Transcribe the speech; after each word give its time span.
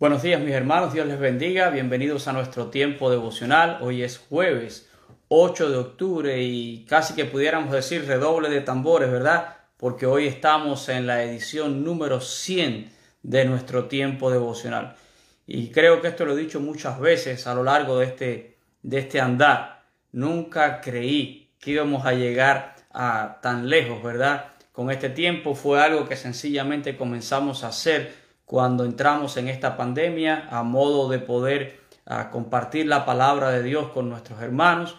Buenos 0.00 0.22
días 0.22 0.40
mis 0.40 0.54
hermanos, 0.54 0.94
Dios 0.94 1.06
les 1.06 1.18
bendiga, 1.18 1.68
bienvenidos 1.68 2.26
a 2.26 2.32
nuestro 2.32 2.68
tiempo 2.68 3.10
devocional. 3.10 3.76
Hoy 3.82 4.02
es 4.02 4.16
jueves 4.16 4.88
8 5.28 5.68
de 5.68 5.76
octubre 5.76 6.42
y 6.42 6.86
casi 6.88 7.12
que 7.12 7.26
pudiéramos 7.26 7.70
decir 7.70 8.06
redoble 8.06 8.48
de 8.48 8.62
tambores, 8.62 9.12
¿verdad? 9.12 9.58
Porque 9.76 10.06
hoy 10.06 10.26
estamos 10.26 10.88
en 10.88 11.06
la 11.06 11.22
edición 11.22 11.84
número 11.84 12.22
100 12.22 12.90
de 13.22 13.44
nuestro 13.44 13.88
tiempo 13.88 14.30
devocional. 14.30 14.96
Y 15.46 15.68
creo 15.68 16.00
que 16.00 16.08
esto 16.08 16.24
lo 16.24 16.32
he 16.32 16.40
dicho 16.40 16.60
muchas 16.60 16.98
veces 16.98 17.46
a 17.46 17.54
lo 17.54 17.62
largo 17.62 17.98
de 17.98 18.06
este, 18.06 18.56
de 18.80 19.00
este 19.00 19.20
andar. 19.20 19.82
Nunca 20.12 20.80
creí 20.80 21.50
que 21.60 21.72
íbamos 21.72 22.06
a 22.06 22.14
llegar 22.14 22.74
a 22.90 23.38
tan 23.42 23.68
lejos, 23.68 24.02
¿verdad? 24.02 24.46
Con 24.72 24.90
este 24.90 25.10
tiempo 25.10 25.54
fue 25.54 25.78
algo 25.78 26.08
que 26.08 26.16
sencillamente 26.16 26.96
comenzamos 26.96 27.64
a 27.64 27.68
hacer 27.68 28.19
cuando 28.50 28.84
entramos 28.84 29.36
en 29.36 29.46
esta 29.46 29.76
pandemia 29.76 30.48
a 30.50 30.64
modo 30.64 31.08
de 31.08 31.20
poder 31.20 31.78
compartir 32.32 32.84
la 32.86 33.06
palabra 33.06 33.52
de 33.52 33.62
Dios 33.62 33.90
con 33.90 34.08
nuestros 34.08 34.42
hermanos. 34.42 34.96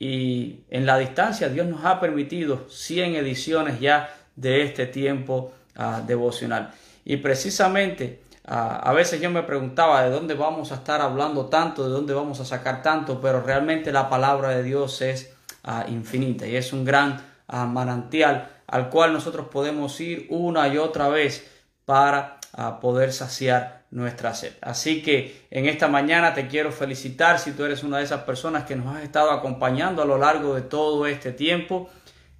Y 0.00 0.64
en 0.68 0.84
la 0.84 0.98
distancia 0.98 1.48
Dios 1.48 1.68
nos 1.68 1.84
ha 1.84 2.00
permitido 2.00 2.68
100 2.68 3.14
ediciones 3.14 3.78
ya 3.78 4.12
de 4.34 4.62
este 4.64 4.86
tiempo 4.86 5.52
ah, 5.76 6.02
devocional. 6.04 6.72
Y 7.04 7.18
precisamente 7.18 8.24
ah, 8.44 8.80
a 8.82 8.92
veces 8.92 9.20
yo 9.20 9.30
me 9.30 9.44
preguntaba 9.44 10.02
de 10.02 10.10
dónde 10.10 10.34
vamos 10.34 10.72
a 10.72 10.74
estar 10.74 11.00
hablando 11.00 11.46
tanto, 11.46 11.84
de 11.84 11.90
dónde 11.90 12.14
vamos 12.14 12.40
a 12.40 12.44
sacar 12.44 12.82
tanto, 12.82 13.20
pero 13.20 13.40
realmente 13.40 13.92
la 13.92 14.08
palabra 14.08 14.48
de 14.48 14.64
Dios 14.64 15.02
es 15.02 15.32
ah, 15.62 15.84
infinita 15.88 16.48
y 16.48 16.56
es 16.56 16.72
un 16.72 16.84
gran 16.84 17.24
manantial 17.46 18.50
al 18.66 18.90
cual 18.90 19.12
nosotros 19.12 19.46
podemos 19.46 20.00
ir 20.00 20.26
una 20.30 20.66
y 20.66 20.78
otra 20.78 21.08
vez 21.08 21.48
para 21.84 22.37
a 22.52 22.80
poder 22.80 23.12
saciar 23.12 23.82
nuestra 23.90 24.34
sed. 24.34 24.52
Así 24.60 25.02
que 25.02 25.46
en 25.50 25.66
esta 25.66 25.88
mañana 25.88 26.34
te 26.34 26.48
quiero 26.48 26.72
felicitar 26.72 27.38
si 27.38 27.52
tú 27.52 27.64
eres 27.64 27.82
una 27.82 27.98
de 27.98 28.04
esas 28.04 28.22
personas 28.22 28.64
que 28.64 28.76
nos 28.76 28.94
has 28.94 29.02
estado 29.02 29.30
acompañando 29.30 30.02
a 30.02 30.06
lo 30.06 30.18
largo 30.18 30.54
de 30.54 30.62
todo 30.62 31.06
este 31.06 31.32
tiempo. 31.32 31.88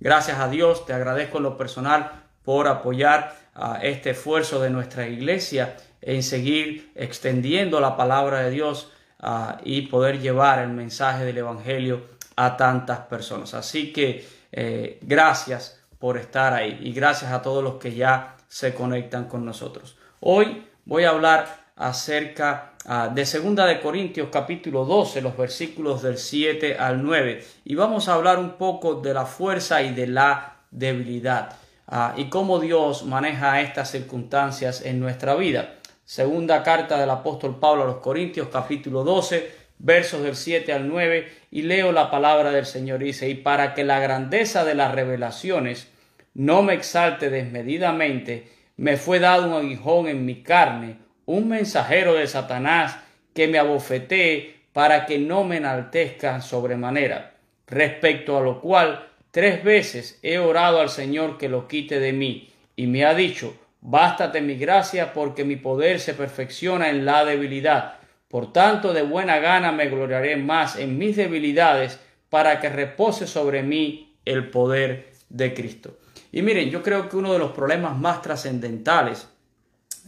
Gracias 0.00 0.38
a 0.38 0.48
Dios, 0.48 0.86
te 0.86 0.92
agradezco 0.92 1.38
en 1.38 1.44
lo 1.44 1.56
personal 1.56 2.24
por 2.44 2.68
apoyar 2.68 3.36
a 3.54 3.78
este 3.82 4.10
esfuerzo 4.10 4.60
de 4.60 4.70
nuestra 4.70 5.08
iglesia 5.08 5.76
en 6.00 6.22
seguir 6.22 6.92
extendiendo 6.94 7.80
la 7.80 7.96
palabra 7.96 8.40
de 8.40 8.50
Dios 8.50 8.92
y 9.64 9.82
poder 9.82 10.20
llevar 10.20 10.60
el 10.60 10.70
mensaje 10.70 11.24
del 11.24 11.38
Evangelio 11.38 12.02
a 12.36 12.56
tantas 12.56 13.00
personas. 13.00 13.54
Así 13.54 13.92
que 13.92 14.24
eh, 14.52 14.98
gracias 15.02 15.80
por 15.98 16.16
estar 16.16 16.54
ahí 16.54 16.78
y 16.80 16.92
gracias 16.92 17.32
a 17.32 17.42
todos 17.42 17.64
los 17.64 17.74
que 17.74 17.94
ya 17.94 18.36
se 18.46 18.74
conectan 18.74 19.24
con 19.24 19.44
nosotros. 19.44 19.97
Hoy 20.20 20.64
voy 20.84 21.04
a 21.04 21.10
hablar 21.10 21.46
acerca 21.76 22.72
ah, 22.86 23.08
de 23.14 23.24
Segunda 23.24 23.66
de 23.66 23.80
Corintios 23.80 24.30
capítulo 24.32 24.84
12, 24.84 25.22
los 25.22 25.36
versículos 25.36 26.02
del 26.02 26.18
7 26.18 26.76
al 26.76 27.04
9 27.04 27.44
y 27.64 27.76
vamos 27.76 28.08
a 28.08 28.14
hablar 28.14 28.40
un 28.40 28.56
poco 28.56 28.96
de 28.96 29.14
la 29.14 29.26
fuerza 29.26 29.80
y 29.80 29.94
de 29.94 30.08
la 30.08 30.56
debilidad 30.72 31.56
ah, 31.86 32.14
y 32.16 32.24
cómo 32.24 32.58
Dios 32.58 33.04
maneja 33.04 33.60
estas 33.60 33.92
circunstancias 33.92 34.82
en 34.84 34.98
nuestra 34.98 35.36
vida. 35.36 35.76
Segunda 36.04 36.64
carta 36.64 36.98
del 36.98 37.10
apóstol 37.10 37.60
Pablo 37.60 37.84
a 37.84 37.86
los 37.86 37.98
Corintios 37.98 38.48
capítulo 38.48 39.04
12 39.04 39.52
versos 39.78 40.24
del 40.24 40.34
7 40.34 40.72
al 40.72 40.88
9 40.88 41.32
y 41.52 41.62
leo 41.62 41.92
la 41.92 42.10
palabra 42.10 42.50
del 42.50 42.66
Señor 42.66 42.98
dice 42.98 43.28
y 43.28 43.36
para 43.36 43.72
que 43.72 43.84
la 43.84 44.00
grandeza 44.00 44.64
de 44.64 44.74
las 44.74 44.92
revelaciones 44.92 45.86
no 46.34 46.62
me 46.62 46.74
exalte 46.74 47.30
desmedidamente, 47.30 48.57
me 48.78 48.96
fue 48.96 49.18
dado 49.18 49.48
un 49.48 49.54
aguijón 49.54 50.06
en 50.06 50.24
mi 50.24 50.42
carne, 50.42 50.98
un 51.26 51.48
mensajero 51.48 52.14
de 52.14 52.26
Satanás 52.26 52.96
que 53.34 53.48
me 53.48 53.58
abofetee 53.58 54.54
para 54.72 55.04
que 55.04 55.18
no 55.18 55.42
me 55.42 55.56
enaltezca 55.56 56.40
sobremanera. 56.40 57.34
Respecto 57.66 58.38
a 58.38 58.40
lo 58.40 58.60
cual, 58.60 59.08
tres 59.32 59.64
veces 59.64 60.20
he 60.22 60.38
orado 60.38 60.80
al 60.80 60.90
Señor 60.90 61.38
que 61.38 61.48
lo 61.48 61.66
quite 61.66 61.98
de 61.98 62.12
mí, 62.12 62.50
y 62.76 62.86
me 62.86 63.04
ha 63.04 63.14
dicho, 63.14 63.58
bástate 63.80 64.40
mi 64.40 64.56
gracia 64.56 65.12
porque 65.12 65.44
mi 65.44 65.56
poder 65.56 65.98
se 65.98 66.14
perfecciona 66.14 66.88
en 66.88 67.04
la 67.04 67.24
debilidad. 67.24 67.96
Por 68.28 68.52
tanto, 68.52 68.92
de 68.92 69.02
buena 69.02 69.40
gana 69.40 69.72
me 69.72 69.88
gloriaré 69.88 70.36
más 70.36 70.76
en 70.76 70.98
mis 70.98 71.16
debilidades 71.16 71.98
para 72.30 72.60
que 72.60 72.68
repose 72.68 73.26
sobre 73.26 73.64
mí 73.64 74.14
el 74.24 74.50
poder 74.50 75.08
de 75.28 75.52
Cristo. 75.52 75.98
Y 76.32 76.42
miren, 76.42 76.70
yo 76.70 76.82
creo 76.82 77.08
que 77.08 77.16
uno 77.16 77.32
de 77.32 77.38
los 77.38 77.52
problemas 77.52 77.96
más 77.96 78.22
trascendentales 78.22 79.28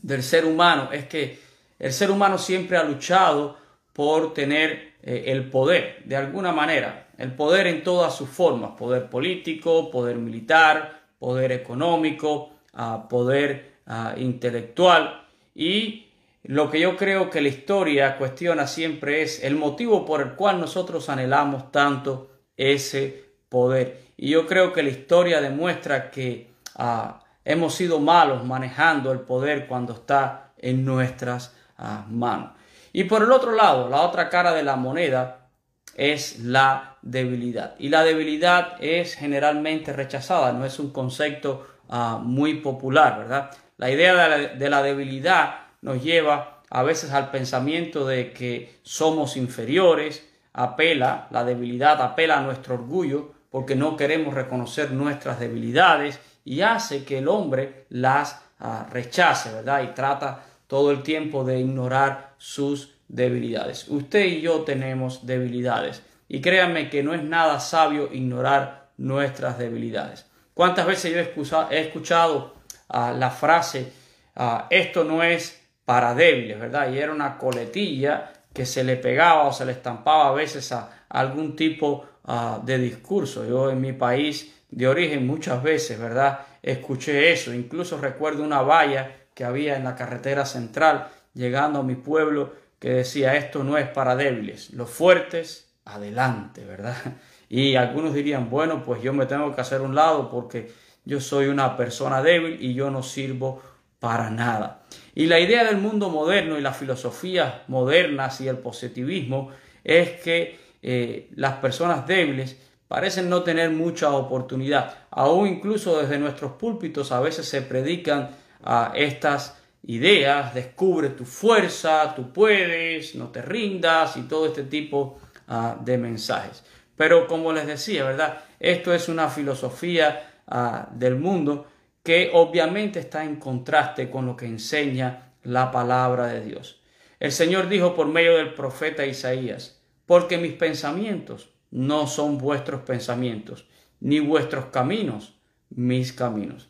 del 0.03 0.23
ser 0.23 0.45
humano 0.45 0.91
es 0.93 1.07
que 1.07 1.39
el 1.79 1.93
ser 1.93 2.11
humano 2.11 2.39
siempre 2.39 2.77
ha 2.77 2.85
luchado 2.85 3.57
por 3.93 4.35
tener 4.35 4.95
eh, 5.03 5.25
el 5.29 5.49
poder, 5.51 6.03
de 6.05 6.17
alguna 6.17 6.53
manera, 6.53 7.09
el 7.17 7.33
poder 7.33 7.67
en 7.67 7.83
todas 7.83 8.15
sus 8.15 8.29
formas, 8.29 8.73
poder 8.79 9.09
político, 9.09 9.91
poder 9.91 10.17
militar, 10.17 11.01
poder 11.19 11.53
económico, 11.53 12.51
ah, 12.75 13.07
poder 13.09 13.79
ah, 13.87 14.15
intelectual. 14.17 15.27
Y 15.55 16.07
lo 16.45 16.71
que 16.71 16.81
yo 16.81 16.97
creo 16.97 17.31
que 17.31 17.41
la 17.41 17.49
historia 17.49 18.17
cuestiona 18.17 18.67
siempre 18.67 19.23
es 19.23 19.45
el 19.45 19.57
motivo 19.57 20.05
por 20.05 20.21
el 20.23 20.33
cual 20.33 20.61
nosotros 20.61 21.09
anhelamos 21.09 21.71
tanto 21.71 22.31
ese 22.57 23.25
poder. 23.49 24.10
Y 24.23 24.29
yo 24.29 24.47
creo 24.47 24.75
que 24.75 24.83
la 24.83 24.91
historia 24.91 25.41
demuestra 25.41 26.11
que 26.11 26.51
ah, 26.77 27.21
hemos 27.43 27.75
sido 27.75 28.01
malos 28.01 28.45
manejando 28.45 29.13
el 29.13 29.21
poder 29.21 29.67
cuando 29.67 29.95
está 29.95 30.53
en 30.59 30.85
nuestras 30.85 31.57
ah, 31.79 32.05
manos. 32.07 32.51
Y 32.93 33.05
por 33.05 33.23
el 33.23 33.33
otro 33.33 33.53
lado, 33.53 33.89
la 33.89 34.03
otra 34.03 34.29
cara 34.29 34.53
de 34.53 34.63
la 34.63 34.77
moneda 34.77 35.49
es 35.97 36.39
la 36.41 36.99
debilidad. 37.01 37.77
Y 37.79 37.89
la 37.89 38.05
debilidad 38.05 38.75
es 38.81 39.15
generalmente 39.15 39.95
rechazada, 39.95 40.53
no 40.53 40.67
es 40.67 40.79
un 40.79 40.93
concepto 40.93 41.67
ah, 41.89 42.21
muy 42.23 42.57
popular, 42.57 43.21
¿verdad? 43.21 43.51
La 43.79 43.91
idea 43.91 44.13
de 44.13 44.29
la, 44.29 44.49
de 44.49 44.69
la 44.69 44.83
debilidad 44.83 45.61
nos 45.81 46.05
lleva 46.05 46.61
a 46.69 46.83
veces 46.83 47.13
al 47.13 47.31
pensamiento 47.31 48.07
de 48.07 48.35
que 48.35 48.81
somos 48.83 49.39
inferiores, 49.39 50.29
apela, 50.53 51.27
la 51.31 51.43
debilidad 51.43 52.03
apela 52.03 52.41
a 52.41 52.43
nuestro 52.43 52.75
orgullo, 52.75 53.40
porque 53.51 53.75
no 53.75 53.97
queremos 53.97 54.35
reconocer 54.35 54.93
nuestras 54.93 55.41
debilidades 55.41 56.21
y 56.45 56.63
hace 56.63 57.05
que 57.05 57.19
el 57.19 57.29
hombre 57.29 57.87
las 57.89 58.41
ah, 58.59 58.87
rechace, 58.91 59.53
¿verdad? 59.53 59.83
Y 59.83 59.95
trata 59.95 60.45
todo 60.67 60.91
el 60.91 61.03
tiempo 61.03 61.45
de 61.45 61.61
ignorar 61.61 62.35
sus 62.39 62.95
debilidades. 63.09 63.89
Usted 63.89 64.25
y 64.25 64.41
yo 64.41 64.61
tenemos 64.61 65.27
debilidades 65.27 66.03
y 66.29 66.41
créanme 66.41 66.89
que 66.89 67.03
no 67.03 67.13
es 67.13 67.25
nada 67.25 67.59
sabio 67.59 68.09
ignorar 68.13 68.91
nuestras 68.97 69.59
debilidades. 69.59 70.27
¿Cuántas 70.55 70.87
veces 70.87 71.13
yo 71.13 71.69
he 71.71 71.81
escuchado 71.81 72.55
ah, 72.89 73.13
la 73.13 73.31
frase, 73.31 73.93
ah, 74.37 74.67
esto 74.71 75.05
no 75.05 75.23
es 75.23 75.61
para 75.85 76.15
débiles, 76.15 76.61
¿verdad? 76.61 76.93
Y 76.93 76.99
era 76.99 77.13
una 77.13 77.37
coletilla 77.37 78.31
que 78.53 78.67
se 78.67 78.85
le 78.85 78.97
pegaba 78.97 79.47
o 79.47 79.53
se 79.53 79.65
le 79.65 79.73
estampaba 79.73 80.29
a 80.29 80.33
veces 80.33 80.73
a 80.73 81.07
algún 81.09 81.57
tipo 81.57 82.07
Ah, 82.25 82.61
de 82.63 82.79
discurso. 82.79 83.45
Yo 83.45 83.71
en 83.71 83.81
mi 83.81 83.93
país 83.93 84.55
de 84.71 84.87
origen 84.87 85.27
muchas 85.27 85.63
veces, 85.63 85.99
¿verdad? 85.99 86.41
Escuché 86.63 87.33
eso. 87.33 87.53
Incluso 87.53 87.99
recuerdo 87.99 88.45
una 88.45 88.63
valla 88.63 89.11
que 89.35 89.45
había 89.45 89.77
en 89.77 89.83
la 89.83 89.97
carretera 89.97 90.45
central 90.45 91.09
llegando 91.35 91.81
a 91.81 91.83
mi 91.83 91.95
pueblo 91.97 92.53
que 92.79 92.91
decía 92.91 93.37
esto 93.37 93.65
no 93.65 93.77
es 93.79 93.89
para 93.89 94.17
débiles, 94.17 94.71
los 94.71 94.89
fuertes 94.89 95.73
adelante, 95.85 96.65
¿verdad? 96.65 96.97
Y 97.53 97.75
algunos 97.75 98.15
dirían, 98.15 98.49
bueno, 98.49 98.85
pues 98.85 99.03
yo 99.03 99.13
me 99.13 99.27
tengo 99.27 99.53
que 99.53 99.61
hacer 99.61 99.81
un 99.81 99.97
lado 99.97 100.31
porque 100.31 100.71
yo 101.05 101.21
soy 101.21 101.47
una 101.47 101.77
persona 101.77 102.23
débil 102.23 102.63
y 102.63 102.75
yo 102.75 102.93
no 102.93 103.03
sirvo 103.03 103.61
para 104.01 104.31
nada. 104.31 104.83
Y 105.15 105.27
la 105.27 105.39
idea 105.39 105.65
del 105.65 105.77
mundo 105.77 106.09
moderno 106.09 106.59
y 106.59 106.63
las 106.63 106.77
filosofías 106.77 107.69
modernas 107.69 108.41
y 108.41 108.49
el 108.49 108.59
positivismo 108.59 109.51
es 109.85 110.21
que 110.23 110.59
eh, 110.83 111.29
las 111.37 111.55
personas 111.57 112.07
débiles 112.07 112.57
parecen 112.89 113.29
no 113.29 113.43
tener 113.43 113.71
mucha 113.71 114.11
oportunidad. 114.11 114.95
Aún 115.11 115.47
incluso 115.47 116.01
desde 116.01 116.19
nuestros 116.19 116.53
púlpitos 116.53 117.13
a 117.13 117.21
veces 117.21 117.47
se 117.47 117.63
predican 117.63 118.31
a 118.65 118.93
estas 118.97 119.57
ideas, 119.87 120.55
descubre 120.55 121.11
tu 121.11 121.25
fuerza, 121.25 122.15
tú 122.15 122.33
puedes, 122.33 123.15
no 123.15 123.29
te 123.29 123.43
rindas 123.43 124.17
y 124.17 124.23
todo 124.23 124.47
este 124.47 124.65
tipo 124.65 125.21
ah, 125.49 125.77
de 125.81 125.99
mensajes. 125.99 126.65
Pero 126.97 127.27
como 127.27 127.53
les 127.53 127.67
decía, 127.67 128.05
¿verdad? 128.05 128.39
Esto 128.59 128.93
es 128.93 129.09
una 129.09 129.29
filosofía 129.29 130.41
ah, 130.47 130.89
del 130.93 131.17
mundo 131.17 131.67
que 132.03 132.31
obviamente 132.33 133.01
está 133.01 133.25
en 133.25 133.37
contraste 133.37 134.11
con 134.11 134.27
lo 134.27 134.37
que 134.37 134.47
enseña 134.47 135.33
la 135.43 135.71
palabra 135.71 136.27
de 136.27 136.45
Dios. 136.45 136.81
El 137.19 137.33
Señor 137.33 137.69
dijo 137.69 137.95
por 137.95 138.07
medio 138.07 138.37
del 138.37 138.55
profeta 138.55 139.07
Isaías, 139.07 139.81
porque 140.07 140.39
mis 140.39 140.53
pensamientos 140.53 141.51
no 141.71 142.07
son 142.07 142.39
vuestros 142.39 142.83
pensamientos, 142.83 143.67
ni 144.01 144.21
vuestros 144.21 144.67
caminos 144.67 145.37
mis 145.69 146.13
caminos. 146.13 146.69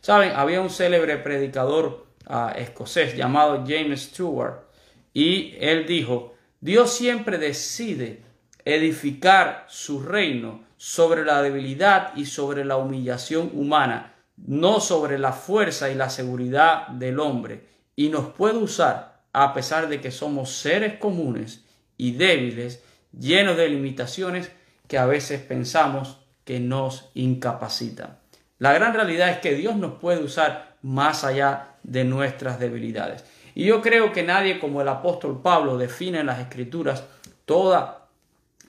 Saben, 0.00 0.32
había 0.36 0.60
un 0.60 0.70
célebre 0.70 1.16
predicador 1.16 2.06
ah, 2.26 2.52
escocés 2.56 3.16
llamado 3.16 3.64
James 3.66 4.02
Stewart, 4.02 4.66
y 5.12 5.54
él 5.58 5.86
dijo, 5.86 6.34
Dios 6.60 6.92
siempre 6.92 7.38
decide 7.38 8.22
edificar 8.64 9.64
su 9.68 10.02
reino 10.02 10.64
sobre 10.76 11.24
la 11.24 11.40
debilidad 11.40 12.14
y 12.16 12.26
sobre 12.26 12.64
la 12.64 12.76
humillación 12.76 13.50
humana, 13.54 14.15
no 14.36 14.80
sobre 14.80 15.18
la 15.18 15.32
fuerza 15.32 15.90
y 15.90 15.94
la 15.94 16.10
seguridad 16.10 16.88
del 16.88 17.20
hombre, 17.20 17.66
y 17.94 18.08
nos 18.08 18.26
puede 18.28 18.58
usar 18.58 19.16
a 19.32 19.52
pesar 19.52 19.88
de 19.88 20.00
que 20.00 20.10
somos 20.10 20.50
seres 20.50 20.98
comunes 20.98 21.64
y 21.98 22.12
débiles, 22.12 22.82
llenos 23.18 23.56
de 23.56 23.68
limitaciones 23.68 24.50
que 24.88 24.98
a 24.98 25.06
veces 25.06 25.40
pensamos 25.42 26.18
que 26.44 26.60
nos 26.60 27.10
incapacitan. 27.14 28.18
La 28.58 28.72
gran 28.72 28.94
realidad 28.94 29.28
es 29.28 29.38
que 29.38 29.54
Dios 29.54 29.76
nos 29.76 29.94
puede 29.94 30.22
usar 30.22 30.76
más 30.80 31.24
allá 31.24 31.74
de 31.82 32.04
nuestras 32.04 32.58
debilidades. 32.58 33.24
Y 33.54 33.64
yo 33.64 33.82
creo 33.82 34.12
que 34.12 34.22
nadie 34.22 34.58
como 34.58 34.80
el 34.80 34.88
apóstol 34.88 35.40
Pablo 35.42 35.76
define 35.76 36.20
en 36.20 36.26
las 36.26 36.40
escrituras 36.40 37.04
toda, 37.44 38.08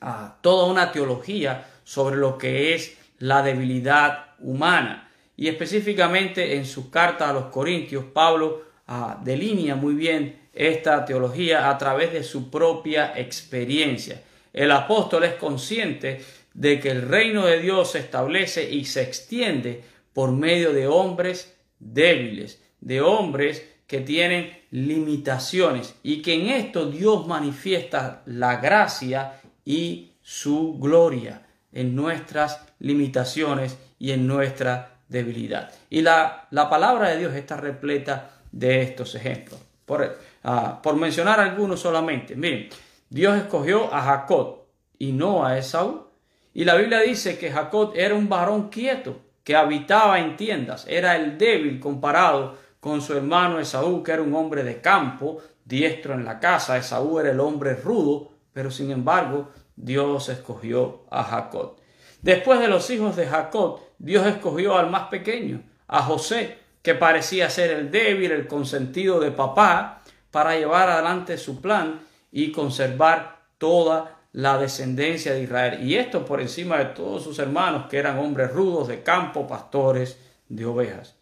ah, 0.01 0.35
toda 0.41 0.65
una 0.65 0.91
teología 0.91 1.65
sobre 1.83 2.17
lo 2.17 2.37
que 2.37 2.73
es 2.73 2.97
la 3.19 3.41
debilidad 3.41 4.35
humana. 4.39 5.06
Y 5.37 5.47
específicamente 5.47 6.57
en 6.57 6.65
su 6.65 6.89
carta 6.89 7.29
a 7.29 7.33
los 7.33 7.45
Corintios, 7.45 8.05
Pablo 8.11 8.63
ah, 8.87 9.21
delinea 9.23 9.75
muy 9.75 9.93
bien 9.93 10.49
esta 10.51 11.05
teología 11.05 11.69
a 11.69 11.77
través 11.77 12.11
de 12.11 12.23
su 12.23 12.49
propia 12.49 13.13
experiencia. 13.15 14.23
El 14.51 14.71
apóstol 14.71 15.23
es 15.23 15.35
consciente 15.35 16.19
de 16.55 16.79
que 16.79 16.89
el 16.89 17.03
reino 17.03 17.45
de 17.45 17.59
Dios 17.59 17.91
se 17.91 17.99
establece 17.99 18.67
y 18.69 18.85
se 18.85 19.03
extiende 19.03 19.83
por 20.11 20.31
medio 20.31 20.73
de 20.73 20.87
hombres 20.87 21.55
débiles, 21.79 22.59
de 22.81 23.01
hombres 23.01 23.63
que 23.85 24.01
tienen 24.01 24.57
limitaciones 24.71 25.95
y 26.01 26.23
que 26.23 26.33
en 26.33 26.47
esto 26.47 26.89
Dios 26.89 27.27
manifiesta 27.27 28.23
la 28.25 28.57
gracia 28.57 29.39
y 29.63 30.13
su 30.23 30.79
gloria 30.79 31.45
en 31.71 31.95
nuestras 31.95 32.65
limitaciones 32.79 33.77
y 33.99 34.11
en 34.11 34.25
nuestra 34.25 34.96
debilidad. 35.07 35.71
Y 35.89 36.01
la, 36.01 36.47
la 36.51 36.69
palabra 36.69 37.09
de 37.09 37.17
Dios 37.17 37.33
está 37.33 37.57
repleta 37.57 38.31
de 38.51 38.81
estos 38.81 39.15
ejemplos. 39.15 39.59
Por, 39.85 40.17
ah, 40.43 40.81
por 40.81 40.95
mencionar 40.95 41.39
algunos 41.39 41.79
solamente, 41.79 42.35
miren, 42.35 42.69
Dios 43.09 43.37
escogió 43.37 43.93
a 43.93 44.01
Jacob 44.01 44.63
y 44.99 45.11
no 45.13 45.45
a 45.45 45.57
Esaú. 45.57 46.07
Y 46.53 46.65
la 46.65 46.75
Biblia 46.75 46.99
dice 46.99 47.37
que 47.37 47.51
Jacob 47.51 47.93
era 47.95 48.15
un 48.15 48.27
varón 48.27 48.69
quieto, 48.69 49.21
que 49.43 49.55
habitaba 49.55 50.19
en 50.19 50.35
tiendas, 50.35 50.85
era 50.89 51.15
el 51.15 51.37
débil 51.37 51.79
comparado 51.79 52.57
con 52.79 53.01
su 53.01 53.13
hermano 53.13 53.59
Esaú, 53.59 54.03
que 54.03 54.11
era 54.11 54.21
un 54.21 54.35
hombre 54.35 54.63
de 54.63 54.81
campo, 54.81 55.37
diestro 55.63 56.13
en 56.13 56.25
la 56.25 56.39
casa. 56.39 56.77
Esaú 56.77 57.19
era 57.19 57.31
el 57.31 57.39
hombre 57.39 57.75
rudo, 57.75 58.31
pero 58.51 58.71
sin 58.71 58.91
embargo 58.91 59.51
Dios 59.75 60.29
escogió 60.29 61.05
a 61.09 61.23
Jacob. 61.23 61.76
Después 62.21 62.59
de 62.59 62.67
los 62.67 62.89
hijos 62.89 63.15
de 63.15 63.27
Jacob, 63.27 63.79
Dios 63.97 64.25
escogió 64.25 64.77
al 64.77 64.89
más 64.89 65.07
pequeño, 65.07 65.61
a 65.87 66.01
José, 66.03 66.57
que 66.81 66.95
parecía 66.95 67.49
ser 67.49 67.71
el 67.71 67.91
débil, 67.91 68.31
el 68.31 68.47
consentido 68.47 69.19
de 69.19 69.31
papá, 69.31 70.01
para 70.31 70.55
llevar 70.55 70.89
adelante 70.89 71.37
su 71.37 71.61
plan 71.61 72.01
y 72.31 72.51
conservar 72.51 73.41
toda 73.57 74.17
la 74.33 74.57
descendencia 74.57 75.33
de 75.33 75.43
Israel. 75.43 75.83
Y 75.83 75.95
esto 75.95 76.25
por 76.25 76.41
encima 76.41 76.77
de 76.77 76.85
todos 76.85 77.23
sus 77.23 77.39
hermanos, 77.39 77.87
que 77.89 77.97
eran 77.97 78.19
hombres 78.19 78.51
rudos 78.51 78.87
de 78.87 79.01
campo, 79.01 79.47
pastores 79.47 80.19
de 80.47 80.65
ovejas. 80.65 81.15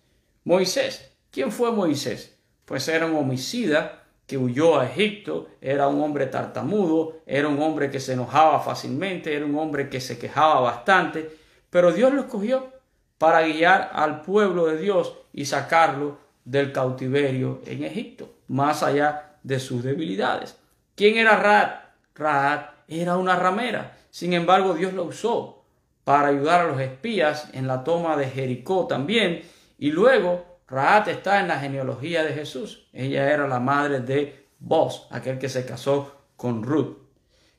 Moisés. 0.44 1.12
¿Quién 1.32 1.52
fue 1.52 1.72
Moisés? 1.72 2.38
Pues 2.66 2.88
era 2.88 3.06
un 3.06 3.16
homicida 3.16 4.05
que 4.28 4.38
huyó 4.38 4.80
a 4.80 4.88
Egipto, 4.88 5.48
era 5.62 5.88
un 5.88 6.02
hombre 6.02 6.26
tartamudo, 6.28 7.22
era 7.26 7.48
un 7.48 7.62
hombre 7.62 7.92
que 7.92 8.00
se 8.00 8.14
enojaba 8.14 8.60
fácilmente, 8.60 9.36
era 9.36 9.46
un 9.46 9.58
hombre 9.58 9.90
que 9.90 10.02
se 10.02 10.18
quejaba 10.18 10.62
bastante, 10.62 11.30
pero 11.70 11.92
Dios 11.92 12.14
lo 12.14 12.22
escogió 12.22 12.72
para 13.18 13.42
guiar 13.42 13.92
al 13.94 14.22
pueblo 14.22 14.66
de 14.66 14.78
Dios 14.78 15.16
y 15.34 15.46
sacarlo 15.46 16.18
del 16.44 16.72
cautiverio 16.72 17.62
en 17.66 17.84
Egipto, 17.84 18.30
más 18.48 18.84
allá 18.84 19.38
de 19.44 19.60
sus 19.60 19.84
debilidades. 19.84 20.58
¿Quién 20.96 21.18
era 21.18 21.38
Raad? 21.38 21.72
Raad 22.16 22.62
era 22.88 23.18
una 23.18 23.36
ramera. 23.36 23.98
Sin 24.10 24.34
embargo, 24.34 24.74
Dios 24.74 24.94
lo 24.94 25.04
usó 25.04 25.64
para 26.04 26.30
ayudar 26.30 26.62
a 26.62 26.68
los 26.68 26.80
espías 26.80 27.50
en 27.54 27.68
la 27.68 27.84
toma 27.84 28.16
de 28.16 28.30
Jericó 28.30 28.88
también. 28.88 29.44
Y 29.78 29.92
luego, 29.92 30.55
Raad 30.68 31.10
está 31.10 31.40
en 31.40 31.48
la 31.48 31.60
genealogía 31.60 32.24
de 32.24 32.34
Jesús. 32.34 32.88
Ella 32.92 33.32
era 33.32 33.48
la 33.48 33.60
madre 33.60 34.00
de 34.00 34.48
Boz, 34.60 35.08
aquel 35.12 35.38
que 35.38 35.50
se 35.50 35.66
casó 35.66 36.12
con 36.36 36.64
Ruth. 36.64 36.98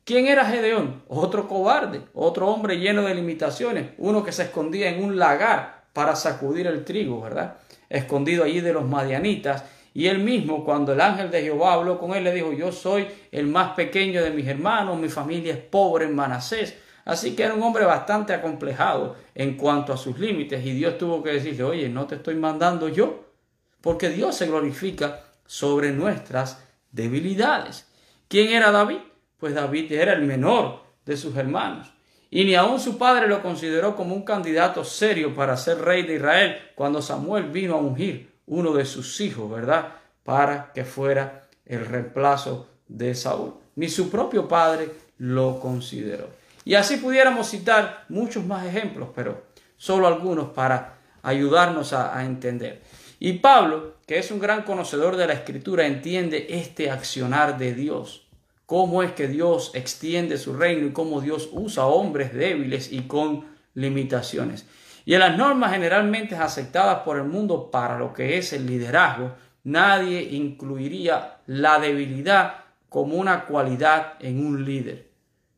¿Quién 0.04 0.26
era 0.26 0.44
Gedeón? 0.44 1.02
Otro 1.08 1.48
cobarde, 1.48 2.02
otro 2.14 2.48
hombre 2.48 2.78
lleno 2.78 3.02
de 3.02 3.14
limitaciones, 3.14 3.90
uno 3.98 4.24
que 4.24 4.32
se 4.32 4.44
escondía 4.44 4.88
en 4.90 5.02
un 5.02 5.16
lagar 5.18 5.86
para 5.92 6.14
sacudir 6.14 6.66
el 6.66 6.84
trigo, 6.84 7.20
¿verdad? 7.20 7.56
Escondido 7.88 8.44
allí 8.44 8.60
de 8.60 8.72
los 8.72 8.84
madianitas 8.84 9.64
y 9.96 10.08
él 10.08 10.18
mismo, 10.18 10.62
cuando 10.62 10.92
el 10.92 11.00
ángel 11.00 11.30
de 11.30 11.40
Jehová 11.40 11.72
habló 11.72 11.98
con 11.98 12.14
él, 12.14 12.22
le 12.22 12.34
dijo, 12.34 12.52
yo 12.52 12.70
soy 12.70 13.08
el 13.32 13.46
más 13.46 13.70
pequeño 13.70 14.22
de 14.22 14.30
mis 14.30 14.46
hermanos, 14.46 14.98
mi 14.98 15.08
familia 15.08 15.54
es 15.54 15.58
pobre 15.58 16.04
en 16.04 16.14
Manasés. 16.14 16.76
Así 17.06 17.36
que 17.36 17.44
era 17.44 17.54
un 17.54 17.62
hombre 17.62 17.84
bastante 17.84 18.34
acomplejado 18.34 19.14
en 19.32 19.56
cuanto 19.56 19.92
a 19.92 19.96
sus 19.96 20.18
límites 20.18 20.66
y 20.66 20.72
Dios 20.72 20.98
tuvo 20.98 21.22
que 21.22 21.34
decirle, 21.34 21.62
oye, 21.62 21.88
no 21.88 22.06
te 22.06 22.16
estoy 22.16 22.34
mandando 22.34 22.88
yo, 22.88 23.26
porque 23.80 24.10
Dios 24.10 24.34
se 24.34 24.48
glorifica 24.48 25.22
sobre 25.46 25.92
nuestras 25.92 26.64
debilidades. 26.90 27.86
¿Quién 28.26 28.48
era 28.48 28.72
David? 28.72 28.98
Pues 29.38 29.54
David 29.54 29.92
era 29.92 30.14
el 30.14 30.22
menor 30.22 30.80
de 31.04 31.16
sus 31.16 31.36
hermanos. 31.36 31.92
Y 32.28 32.44
ni 32.44 32.56
aun 32.56 32.80
su 32.80 32.98
padre 32.98 33.28
lo 33.28 33.40
consideró 33.40 33.94
como 33.94 34.12
un 34.12 34.24
candidato 34.24 34.82
serio 34.82 35.32
para 35.32 35.56
ser 35.56 35.82
rey 35.82 36.02
de 36.02 36.16
Israel 36.16 36.56
cuando 36.74 37.00
Samuel 37.00 37.44
vino 37.44 37.74
a 37.74 37.80
ungir 37.80 38.32
uno 38.46 38.72
de 38.72 38.84
sus 38.84 39.20
hijos, 39.20 39.48
¿verdad? 39.48 39.92
Para 40.24 40.72
que 40.72 40.84
fuera 40.84 41.46
el 41.64 41.86
reemplazo 41.86 42.66
de 42.88 43.14
Saúl. 43.14 43.54
Ni 43.76 43.88
su 43.88 44.10
propio 44.10 44.48
padre 44.48 44.90
lo 45.18 45.60
consideró. 45.60 46.45
Y 46.66 46.74
así 46.74 46.96
pudiéramos 46.96 47.48
citar 47.48 48.04
muchos 48.08 48.44
más 48.44 48.66
ejemplos, 48.66 49.10
pero 49.14 49.44
solo 49.76 50.08
algunos 50.08 50.48
para 50.48 50.98
ayudarnos 51.22 51.92
a, 51.92 52.18
a 52.18 52.24
entender. 52.24 52.82
Y 53.20 53.34
Pablo, 53.34 53.94
que 54.04 54.18
es 54.18 54.32
un 54.32 54.40
gran 54.40 54.62
conocedor 54.62 55.16
de 55.16 55.28
la 55.28 55.34
escritura, 55.34 55.86
entiende 55.86 56.48
este 56.50 56.90
accionar 56.90 57.56
de 57.56 57.72
Dios. 57.72 58.26
Cómo 58.66 59.04
es 59.04 59.12
que 59.12 59.28
Dios 59.28 59.70
extiende 59.74 60.38
su 60.38 60.54
reino 60.54 60.88
y 60.88 60.92
cómo 60.92 61.20
Dios 61.20 61.48
usa 61.52 61.86
hombres 61.86 62.34
débiles 62.34 62.92
y 62.92 63.02
con 63.02 63.44
limitaciones. 63.74 64.66
Y 65.04 65.14
en 65.14 65.20
las 65.20 65.38
normas 65.38 65.70
generalmente 65.70 66.34
aceptadas 66.34 67.04
por 67.04 67.16
el 67.16 67.24
mundo 67.26 67.70
para 67.70 67.96
lo 67.96 68.12
que 68.12 68.38
es 68.38 68.52
el 68.52 68.66
liderazgo, 68.66 69.36
nadie 69.62 70.20
incluiría 70.20 71.36
la 71.46 71.78
debilidad 71.78 72.64
como 72.88 73.14
una 73.14 73.44
cualidad 73.44 74.14
en 74.18 74.44
un 74.44 74.64
líder. 74.64 75.05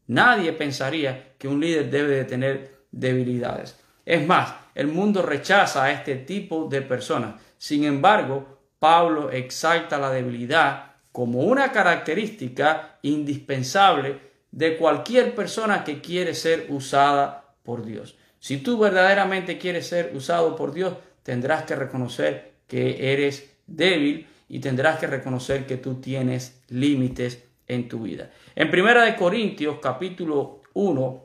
Nadie 0.08 0.52
pensaría 0.52 1.34
que 1.38 1.48
un 1.48 1.60
líder 1.60 1.90
debe 1.90 2.16
de 2.16 2.24
tener 2.24 2.78
debilidades. 2.90 3.76
Es 4.04 4.26
más, 4.26 4.54
el 4.74 4.88
mundo 4.88 5.22
rechaza 5.22 5.84
a 5.84 5.92
este 5.92 6.16
tipo 6.16 6.66
de 6.66 6.82
personas. 6.82 7.40
Sin 7.58 7.84
embargo, 7.84 8.58
Pablo 8.78 9.30
exalta 9.30 9.98
la 9.98 10.10
debilidad 10.10 10.92
como 11.12 11.40
una 11.40 11.72
característica 11.72 12.98
indispensable 13.02 14.20
de 14.50 14.76
cualquier 14.76 15.34
persona 15.34 15.84
que 15.84 16.00
quiere 16.00 16.34
ser 16.34 16.66
usada 16.70 17.54
por 17.62 17.84
Dios. 17.84 18.16
Si 18.40 18.58
tú 18.58 18.78
verdaderamente 18.78 19.58
quieres 19.58 19.88
ser 19.88 20.12
usado 20.14 20.56
por 20.56 20.72
Dios, 20.72 20.94
tendrás 21.22 21.64
que 21.64 21.74
reconocer 21.76 22.52
que 22.66 23.12
eres 23.12 23.50
débil 23.66 24.26
y 24.48 24.60
tendrás 24.60 24.98
que 24.98 25.06
reconocer 25.06 25.66
que 25.66 25.76
tú 25.76 25.96
tienes 26.00 26.62
límites 26.68 27.44
en 27.68 27.88
tu 27.88 28.00
vida. 28.00 28.30
En 28.56 28.70
Primera 28.70 29.04
de 29.04 29.14
Corintios 29.14 29.78
capítulo 29.80 30.62
1, 30.74 31.22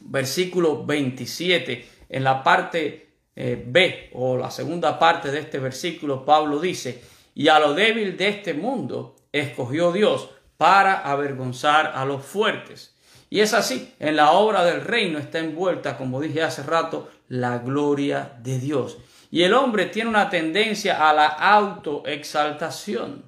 versículo 0.00 0.84
27, 0.84 1.88
en 2.08 2.24
la 2.24 2.42
parte 2.42 3.06
eh, 3.34 3.62
B 3.66 4.10
o 4.14 4.36
la 4.36 4.50
segunda 4.50 4.98
parte 4.98 5.30
de 5.30 5.40
este 5.40 5.58
versículo, 5.58 6.24
Pablo 6.24 6.58
dice, 6.58 7.02
y 7.34 7.48
a 7.48 7.58
lo 7.58 7.74
débil 7.74 8.16
de 8.16 8.28
este 8.28 8.54
mundo 8.54 9.16
escogió 9.30 9.92
Dios 9.92 10.30
para 10.56 11.00
avergonzar 11.00 11.92
a 11.94 12.04
los 12.06 12.24
fuertes. 12.24 12.94
Y 13.28 13.40
es 13.40 13.52
así, 13.52 13.92
en 13.98 14.16
la 14.16 14.32
obra 14.32 14.64
del 14.64 14.80
reino 14.80 15.18
está 15.18 15.40
envuelta, 15.40 15.98
como 15.98 16.20
dije 16.20 16.42
hace 16.42 16.62
rato, 16.62 17.10
la 17.28 17.58
gloria 17.58 18.38
de 18.42 18.58
Dios. 18.58 18.98
Y 19.30 19.42
el 19.42 19.52
hombre 19.52 19.86
tiene 19.86 20.08
una 20.08 20.30
tendencia 20.30 21.08
a 21.08 21.12
la 21.12 21.26
autoexaltación. 21.26 23.24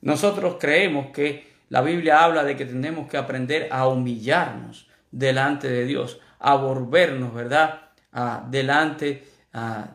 Nosotros 0.00 0.56
creemos 0.58 1.08
que 1.12 1.49
la 1.70 1.80
Biblia 1.80 2.22
habla 2.22 2.44
de 2.44 2.56
que 2.56 2.66
tenemos 2.66 3.08
que 3.08 3.16
aprender 3.16 3.68
a 3.70 3.88
humillarnos 3.88 4.88
delante 5.10 5.68
de 5.68 5.86
Dios, 5.86 6.20
a 6.38 6.56
volvernos, 6.56 7.32
¿verdad?, 7.32 7.90
delante 8.48 9.24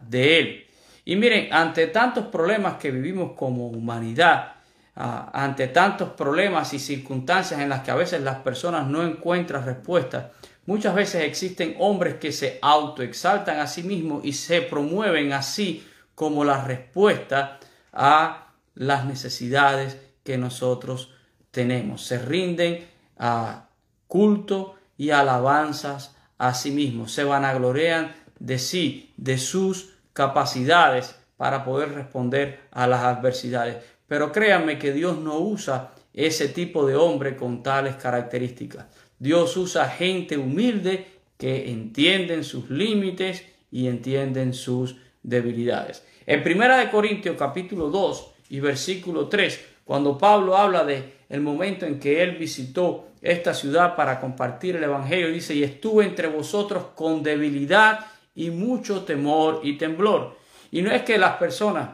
de 0.02 0.40
Él. 0.40 0.66
Y 1.04 1.16
miren, 1.18 1.54
ante 1.54 1.88
tantos 1.88 2.26
problemas 2.28 2.78
que 2.78 2.92
vivimos 2.92 3.34
como 3.38 3.68
humanidad, 3.68 4.54
ah, 4.96 5.30
ante 5.34 5.68
tantos 5.68 6.10
problemas 6.10 6.74
y 6.74 6.80
circunstancias 6.80 7.60
en 7.60 7.70
las 7.70 7.82
que 7.82 7.92
a 7.92 7.96
veces 7.96 8.22
las 8.22 8.38
personas 8.38 8.88
no 8.88 9.04
encuentran 9.04 9.66
respuesta, 9.66 10.32
muchas 10.66 10.96
veces 10.96 11.24
existen 11.24 11.76
hombres 11.78 12.16
que 12.16 12.32
se 12.32 12.58
autoexaltan 12.62 13.60
a 13.60 13.68
sí 13.68 13.84
mismos 13.84 14.26
y 14.26 14.34
se 14.34 14.62
promueven 14.62 15.32
así 15.34 15.86
como 16.16 16.44
la 16.44 16.64
respuesta 16.64 17.60
a 17.94 18.54
las 18.74 19.06
necesidades 19.06 20.00
que 20.24 20.38
nosotros 20.38 21.15
tenemos. 21.56 22.06
Se 22.06 22.20
rinden 22.20 22.86
a 23.18 23.70
culto 24.08 24.76
y 24.98 25.12
alabanzas 25.12 26.14
a 26.38 26.54
sí 26.54 26.72
mismos. 26.72 27.14
Se 27.14 27.24
vanaglorean 27.24 28.14
de 28.40 28.60
sí, 28.60 29.14
de 29.16 29.38
sus 29.38 29.94
capacidades 30.12 31.16
para 31.38 31.64
poder 31.64 31.94
responder 31.94 32.60
a 32.72 32.88
las 32.88 33.04
adversidades. 33.04 33.78
Pero 34.06 34.34
créanme 34.34 34.78
que 34.78 34.92
Dios 34.92 35.18
no 35.18 35.40
usa 35.40 35.94
ese 36.14 36.50
tipo 36.50 36.86
de 36.86 36.98
hombre 36.98 37.38
con 37.38 37.64
tales 37.64 37.96
características. 37.96 38.88
Dios 39.18 39.56
usa 39.56 39.90
gente 39.90 40.38
humilde 40.38 41.08
que 41.38 41.72
entienden 41.72 42.44
sus 42.44 42.70
límites 42.70 43.44
y 43.72 43.88
entienden 43.88 44.54
sus 44.54 44.98
debilidades. 45.24 46.04
En 46.26 46.44
Primera 46.44 46.78
de 46.78 46.92
Corintios 46.92 47.38
capítulo 47.40 47.90
2 47.90 48.32
y 48.50 48.60
versículo 48.60 49.30
3, 49.30 49.66
cuando 49.86 50.18
Pablo 50.18 50.58
habla 50.58 50.84
de 50.84 51.15
el 51.30 51.42
momento 51.42 51.86
en 51.86 52.00
que 52.00 52.22
él 52.24 52.38
visitó 52.38 53.08
esta 53.22 53.54
ciudad 53.54 53.96
para 53.96 54.20
compartir 54.20 54.76
el 54.76 54.84
evangelio, 54.84 55.32
dice, 55.32 55.56
"Y 55.56 55.64
estuve 55.64 56.06
entre 56.06 56.28
vosotros 56.28 56.88
con 56.96 57.24
debilidad 57.24 58.06
y 58.36 58.50
mucho 58.50 59.04
temor 59.04 59.62
y 59.64 59.78
temblor." 59.78 60.38
Y 60.72 60.82
no 60.82 60.92
es 60.92 61.04
que 61.04 61.18
las 61.18 61.38
personas 61.38 61.90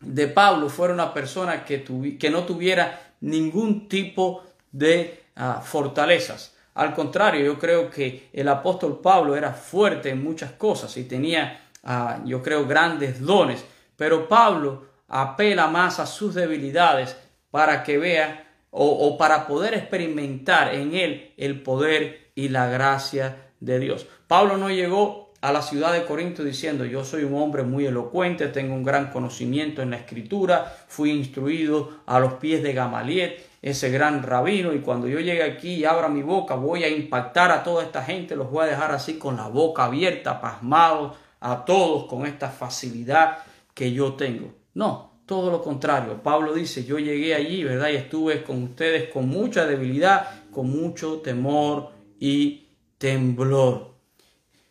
de 0.00 0.26
Pablo 0.28 0.68
fuera 0.68 0.92
una 0.92 1.14
persona 1.14 1.64
que, 1.64 1.84
que 2.18 2.30
no 2.30 2.44
tuviera 2.44 3.14
ningún 3.20 3.88
tipo 3.88 4.44
de 4.70 5.22
ah, 5.36 5.62
fortalezas. 5.64 6.54
Al 6.74 6.94
contrario, 6.94 7.44
yo 7.44 7.58
creo 7.58 7.90
que 7.90 8.28
el 8.32 8.48
apóstol 8.48 9.00
Pablo 9.02 9.36
era 9.36 9.52
fuerte 9.52 10.10
en 10.10 10.22
muchas 10.22 10.52
cosas 10.52 10.96
y 10.96 11.04
tenía, 11.04 11.68
ah, 11.84 12.20
yo 12.24 12.42
creo, 12.42 12.66
grandes 12.66 13.20
dones. 13.20 13.64
Pero 13.96 14.26
Pablo 14.28 14.86
apela 15.08 15.66
más 15.68 16.00
a 16.00 16.06
sus 16.06 16.34
debilidades 16.34 17.16
para 17.52 17.84
que 17.84 17.98
vea 17.98 18.48
o, 18.72 19.18
para 19.18 19.46
poder 19.46 19.74
experimentar 19.74 20.74
en 20.74 20.94
él 20.94 21.32
el 21.36 21.62
poder 21.62 22.32
y 22.34 22.48
la 22.48 22.66
gracia 22.66 23.50
de 23.60 23.78
Dios. 23.78 24.06
Pablo 24.26 24.56
no 24.56 24.70
llegó 24.70 25.30
a 25.42 25.52
la 25.52 25.60
ciudad 25.60 25.92
de 25.92 26.04
Corinto 26.04 26.42
diciendo, 26.42 26.84
yo 26.86 27.04
soy 27.04 27.24
un 27.24 27.34
hombre 27.34 27.62
muy 27.64 27.84
elocuente, 27.84 28.48
tengo 28.48 28.74
un 28.74 28.82
gran 28.82 29.10
conocimiento 29.10 29.82
en 29.82 29.90
la 29.90 29.98
escritura, 29.98 30.74
fui 30.88 31.10
instruido 31.10 31.98
a 32.06 32.18
los 32.18 32.34
pies 32.34 32.62
de 32.62 32.72
Gamaliel, 32.72 33.36
ese 33.60 33.90
gran 33.90 34.22
rabino, 34.22 34.72
y 34.72 34.80
cuando 34.80 35.06
yo 35.06 35.20
llegue 35.20 35.42
aquí 35.42 35.74
y 35.74 35.84
abra 35.84 36.08
mi 36.08 36.22
boca, 36.22 36.54
voy 36.54 36.84
a 36.84 36.88
impactar 36.88 37.50
a 37.50 37.62
toda 37.62 37.84
esta 37.84 38.02
gente, 38.02 38.36
los 38.36 38.50
voy 38.50 38.64
a 38.64 38.70
dejar 38.70 38.92
así 38.92 39.18
con 39.18 39.36
la 39.36 39.48
boca 39.48 39.84
abierta, 39.84 40.40
pasmados, 40.40 41.16
a 41.40 41.64
todos 41.64 42.06
con 42.06 42.24
esta 42.24 42.48
facilidad 42.48 43.38
que 43.74 43.92
yo 43.92 44.14
tengo. 44.14 44.54
No, 44.74 45.11
todo 45.26 45.50
lo 45.50 45.62
contrario. 45.62 46.22
Pablo 46.22 46.52
dice, 46.52 46.84
yo 46.84 46.98
llegué 46.98 47.34
allí, 47.34 47.64
¿verdad? 47.64 47.90
Y 47.90 47.96
estuve 47.96 48.42
con 48.42 48.62
ustedes 48.62 49.10
con 49.10 49.28
mucha 49.28 49.66
debilidad, 49.66 50.50
con 50.50 50.68
mucho 50.70 51.20
temor 51.20 51.90
y 52.18 52.66
temblor. 52.98 53.92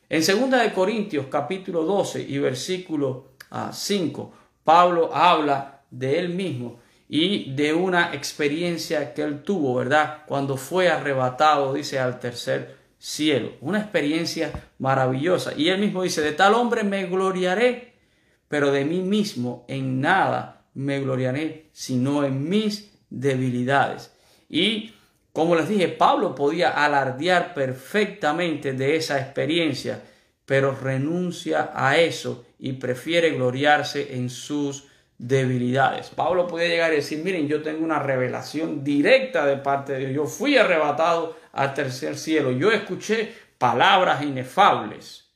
En 0.10 0.22
2 0.26 0.72
Corintios 0.74 1.28
capítulo 1.30 1.84
12 1.84 2.22
y 2.22 2.38
versículo 2.38 3.32
5, 3.72 4.34
ah, 4.34 4.38
Pablo 4.64 5.10
habla 5.14 5.82
de 5.90 6.20
él 6.20 6.30
mismo 6.30 6.80
y 7.08 7.52
de 7.52 7.74
una 7.74 8.14
experiencia 8.14 9.14
que 9.14 9.22
él 9.22 9.44
tuvo, 9.44 9.76
¿verdad? 9.76 10.24
Cuando 10.28 10.56
fue 10.56 10.90
arrebatado, 10.90 11.74
dice, 11.74 12.00
al 12.00 12.20
tercer 12.20 12.78
cielo. 12.98 13.54
Una 13.60 13.80
experiencia 13.80 14.52
maravillosa. 14.80 15.54
Y 15.58 15.68
él 15.70 15.80
mismo 15.80 16.04
dice, 16.04 16.22
de 16.22 16.32
tal 16.32 16.54
hombre 16.54 16.84
me 16.84 17.08
gloriaré, 17.08 17.91
pero 18.52 18.72
de 18.72 18.84
mí 18.84 19.00
mismo 19.00 19.66
en 19.70 20.02
nada 20.02 20.66
me 20.74 21.00
gloriaré, 21.00 21.70
sino 21.72 22.26
en 22.26 22.50
mis 22.50 22.92
debilidades. 23.10 24.14
Y 24.50 24.94
como 25.32 25.56
les 25.56 25.70
dije, 25.70 25.88
Pablo 25.88 26.36
podía 26.36 26.70
alardear 26.72 27.54
perfectamente 27.54 28.74
de 28.74 28.98
esa 28.98 29.22
experiencia, 29.22 30.04
pero 30.46 30.76
renuncia 30.76 31.72
a 31.74 31.98
eso 31.98 32.46
y 32.60 32.74
prefiere 32.74 33.30
gloriarse 33.32 34.18
en 34.18 34.30
sus 34.30 34.84
debilidades. 35.18 36.10
Pablo 36.10 36.46
podía 36.46 36.68
llegar 36.68 36.92
y 36.92 36.98
decir, 36.98 37.24
miren, 37.24 37.48
yo 37.48 37.62
tengo 37.62 37.86
una 37.86 38.00
revelación 38.00 38.84
directa 38.84 39.46
de 39.46 39.56
parte 39.56 39.94
de 39.94 40.00
Dios. 40.00 40.12
Yo 40.14 40.26
fui 40.26 40.58
arrebatado 40.58 41.38
al 41.54 41.74
tercer 41.74 42.18
cielo. 42.18 42.52
Yo 42.52 42.70
escuché 42.70 43.34
palabras 43.58 44.22
inefables 44.24 45.30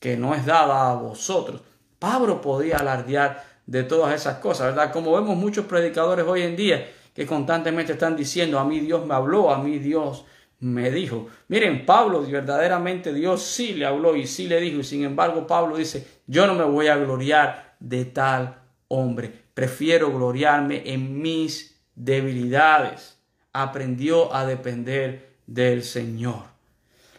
que 0.00 0.16
no 0.16 0.34
es 0.34 0.44
dada 0.44 0.90
a 0.90 0.94
vosotros. 0.96 1.62
Pablo 1.98 2.40
podía 2.40 2.78
alardear 2.78 3.44
de 3.66 3.82
todas 3.82 4.14
esas 4.14 4.38
cosas, 4.38 4.74
¿verdad? 4.74 4.92
Como 4.92 5.12
vemos 5.12 5.36
muchos 5.36 5.66
predicadores 5.66 6.26
hoy 6.26 6.42
en 6.42 6.56
día 6.56 6.86
que 7.14 7.26
constantemente 7.26 7.92
están 7.92 8.16
diciendo, 8.16 8.58
a 8.58 8.64
mí 8.64 8.80
Dios 8.80 9.06
me 9.06 9.14
habló, 9.14 9.50
a 9.50 9.62
mí 9.62 9.78
Dios 9.78 10.24
me 10.60 10.90
dijo. 10.90 11.28
Miren, 11.48 11.86
Pablo, 11.86 12.22
verdaderamente 12.22 13.12
Dios 13.12 13.42
sí 13.42 13.74
le 13.74 13.86
habló 13.86 14.16
y 14.16 14.26
sí 14.26 14.48
le 14.48 14.60
dijo, 14.60 14.80
y 14.80 14.84
sin 14.84 15.04
embargo 15.04 15.46
Pablo 15.46 15.76
dice, 15.76 16.06
yo 16.26 16.46
no 16.46 16.54
me 16.54 16.64
voy 16.64 16.88
a 16.88 16.96
gloriar 16.96 17.76
de 17.78 18.04
tal 18.06 18.58
hombre, 18.88 19.32
prefiero 19.54 20.12
gloriarme 20.12 20.82
en 20.86 21.20
mis 21.20 21.80
debilidades. 21.94 23.18
Aprendió 23.52 24.34
a 24.34 24.44
depender 24.46 25.36
del 25.46 25.84
Señor. 25.84 26.42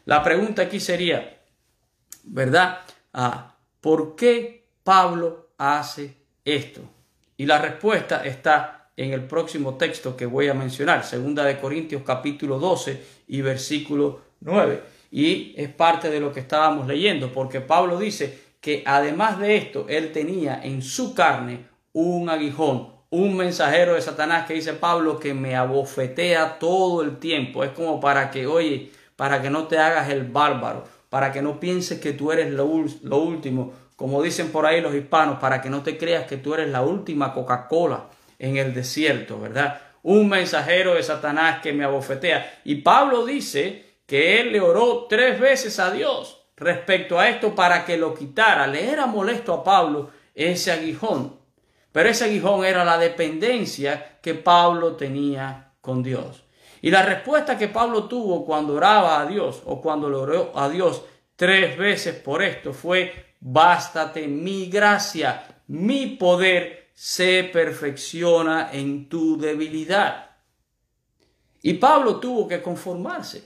La 0.04 0.22
pregunta 0.22 0.64
aquí 0.64 0.82
sería, 0.82 1.40
¿verdad? 2.24 2.80
Ah, 3.14 3.56
¿Por 3.80 4.16
qué 4.16 4.65
Pablo 4.86 5.48
hace 5.58 6.16
esto? 6.46 6.82
Y 7.38 7.48
la 7.48 7.58
respuesta 7.58 8.24
está 8.24 8.92
en 8.96 9.14
el 9.14 9.24
próximo 9.24 9.78
texto 9.78 10.16
que 10.16 10.28
voy 10.28 10.48
a 10.48 10.54
mencionar, 10.54 11.04
segunda 11.04 11.44
de 11.44 11.58
Corintios 11.58 12.04
capítulo 12.06 12.60
12 12.60 13.02
y 13.30 13.42
versículo 13.42 14.22
9. 14.42 14.84
Y 15.10 15.56
es 15.58 15.70
parte 15.70 16.12
de 16.12 16.20
lo 16.20 16.32
que 16.32 16.42
estábamos 16.42 16.86
leyendo, 16.86 17.34
porque 17.34 17.62
Pablo 17.62 17.98
dice 17.98 18.40
que 18.62 18.84
además 18.86 19.40
de 19.40 19.58
esto, 19.58 19.88
él 19.90 20.12
tenía 20.12 20.62
en 20.64 20.84
su 20.84 21.16
carne 21.16 21.66
un 21.92 22.30
aguijón, 22.30 22.94
un 23.10 23.36
mensajero 23.38 23.96
de 23.96 24.04
Satanás 24.04 24.46
que 24.46 24.54
dice 24.54 24.74
Pablo 24.74 25.20
que 25.20 25.34
me 25.34 25.56
abofetea 25.56 26.60
todo 26.60 27.02
el 27.02 27.18
tiempo. 27.18 27.64
Es 27.64 27.72
como 27.72 28.00
para 28.00 28.30
que, 28.30 28.46
oye, 28.46 28.92
para 29.16 29.42
que 29.42 29.50
no 29.50 29.66
te 29.66 29.80
hagas 29.80 30.12
el 30.12 30.26
bárbaro, 30.26 30.84
para 31.10 31.32
que 31.32 31.42
no 31.42 31.60
pienses 31.60 32.00
que 32.00 32.14
tú 32.14 32.32
eres 32.32 32.52
lo, 32.52 32.86
lo 33.02 33.18
último, 33.18 33.74
como 33.96 34.22
dicen 34.22 34.52
por 34.52 34.66
ahí 34.66 34.82
los 34.82 34.94
hispanos, 34.94 35.40
para 35.40 35.62
que 35.62 35.70
no 35.70 35.84
te 35.84 35.98
creas 35.98 36.26
que 36.26 36.38
tú 36.38 36.54
eres 36.54 36.70
la 36.70 36.82
última 36.82 37.34
Coca-Cola 37.34 38.08
en 38.40 38.58
el 38.58 38.74
desierto, 38.74 39.40
¿verdad? 39.40 39.82
Un 40.04 40.30
mensajero 40.30 40.96
de 40.96 41.04
Satanás 41.04 41.62
que 41.62 41.74
me 41.74 41.84
abofetea. 41.84 42.62
Y 42.66 42.76
Pablo 42.76 43.26
dice 43.26 43.98
que 44.06 44.40
él 44.40 44.52
le 44.52 44.62
oró 44.62 45.08
tres 45.10 45.40
veces 45.40 45.80
a 45.80 45.92
Dios 45.92 46.46
respecto 46.58 47.20
a 47.20 47.30
esto 47.30 47.56
para 47.56 47.86
que 47.86 47.98
lo 47.98 48.14
quitara. 48.14 48.68
Le 48.68 48.92
era 48.92 49.06
molesto 49.06 49.54
a 49.54 49.64
Pablo 49.64 50.12
ese 50.34 50.72
aguijón. 50.72 51.40
Pero 51.92 52.10
ese 52.10 52.26
aguijón 52.26 52.66
era 52.66 52.84
la 52.84 52.98
dependencia 52.98 54.20
que 54.22 54.34
Pablo 54.34 54.96
tenía 54.96 55.74
con 55.82 56.04
Dios. 56.04 56.44
Y 56.82 56.92
la 56.92 57.02
respuesta 57.02 57.58
que 57.58 57.70
Pablo 57.70 58.04
tuvo 58.04 58.46
cuando 58.46 58.76
oraba 58.76 59.22
a 59.22 59.26
Dios 59.26 59.62
o 59.66 59.82
cuando 59.82 60.10
le 60.10 60.18
oró 60.18 60.52
a 60.56 60.70
Dios 60.70 61.04
tres 61.36 61.78
veces 61.78 62.16
por 62.16 62.44
esto 62.44 62.74
fue, 62.74 63.35
bástate 63.48 64.28
mi 64.28 64.66
gracia, 64.70 65.62
mi 65.68 66.08
poder 66.08 66.90
se 66.96 67.44
perfecciona 67.44 68.72
en 68.74 69.08
tu 69.08 69.38
debilidad. 69.38 70.32
Y 71.62 71.76
Pablo 71.76 72.20
tuvo 72.20 72.48
que 72.48 72.62
conformarse. 72.64 73.44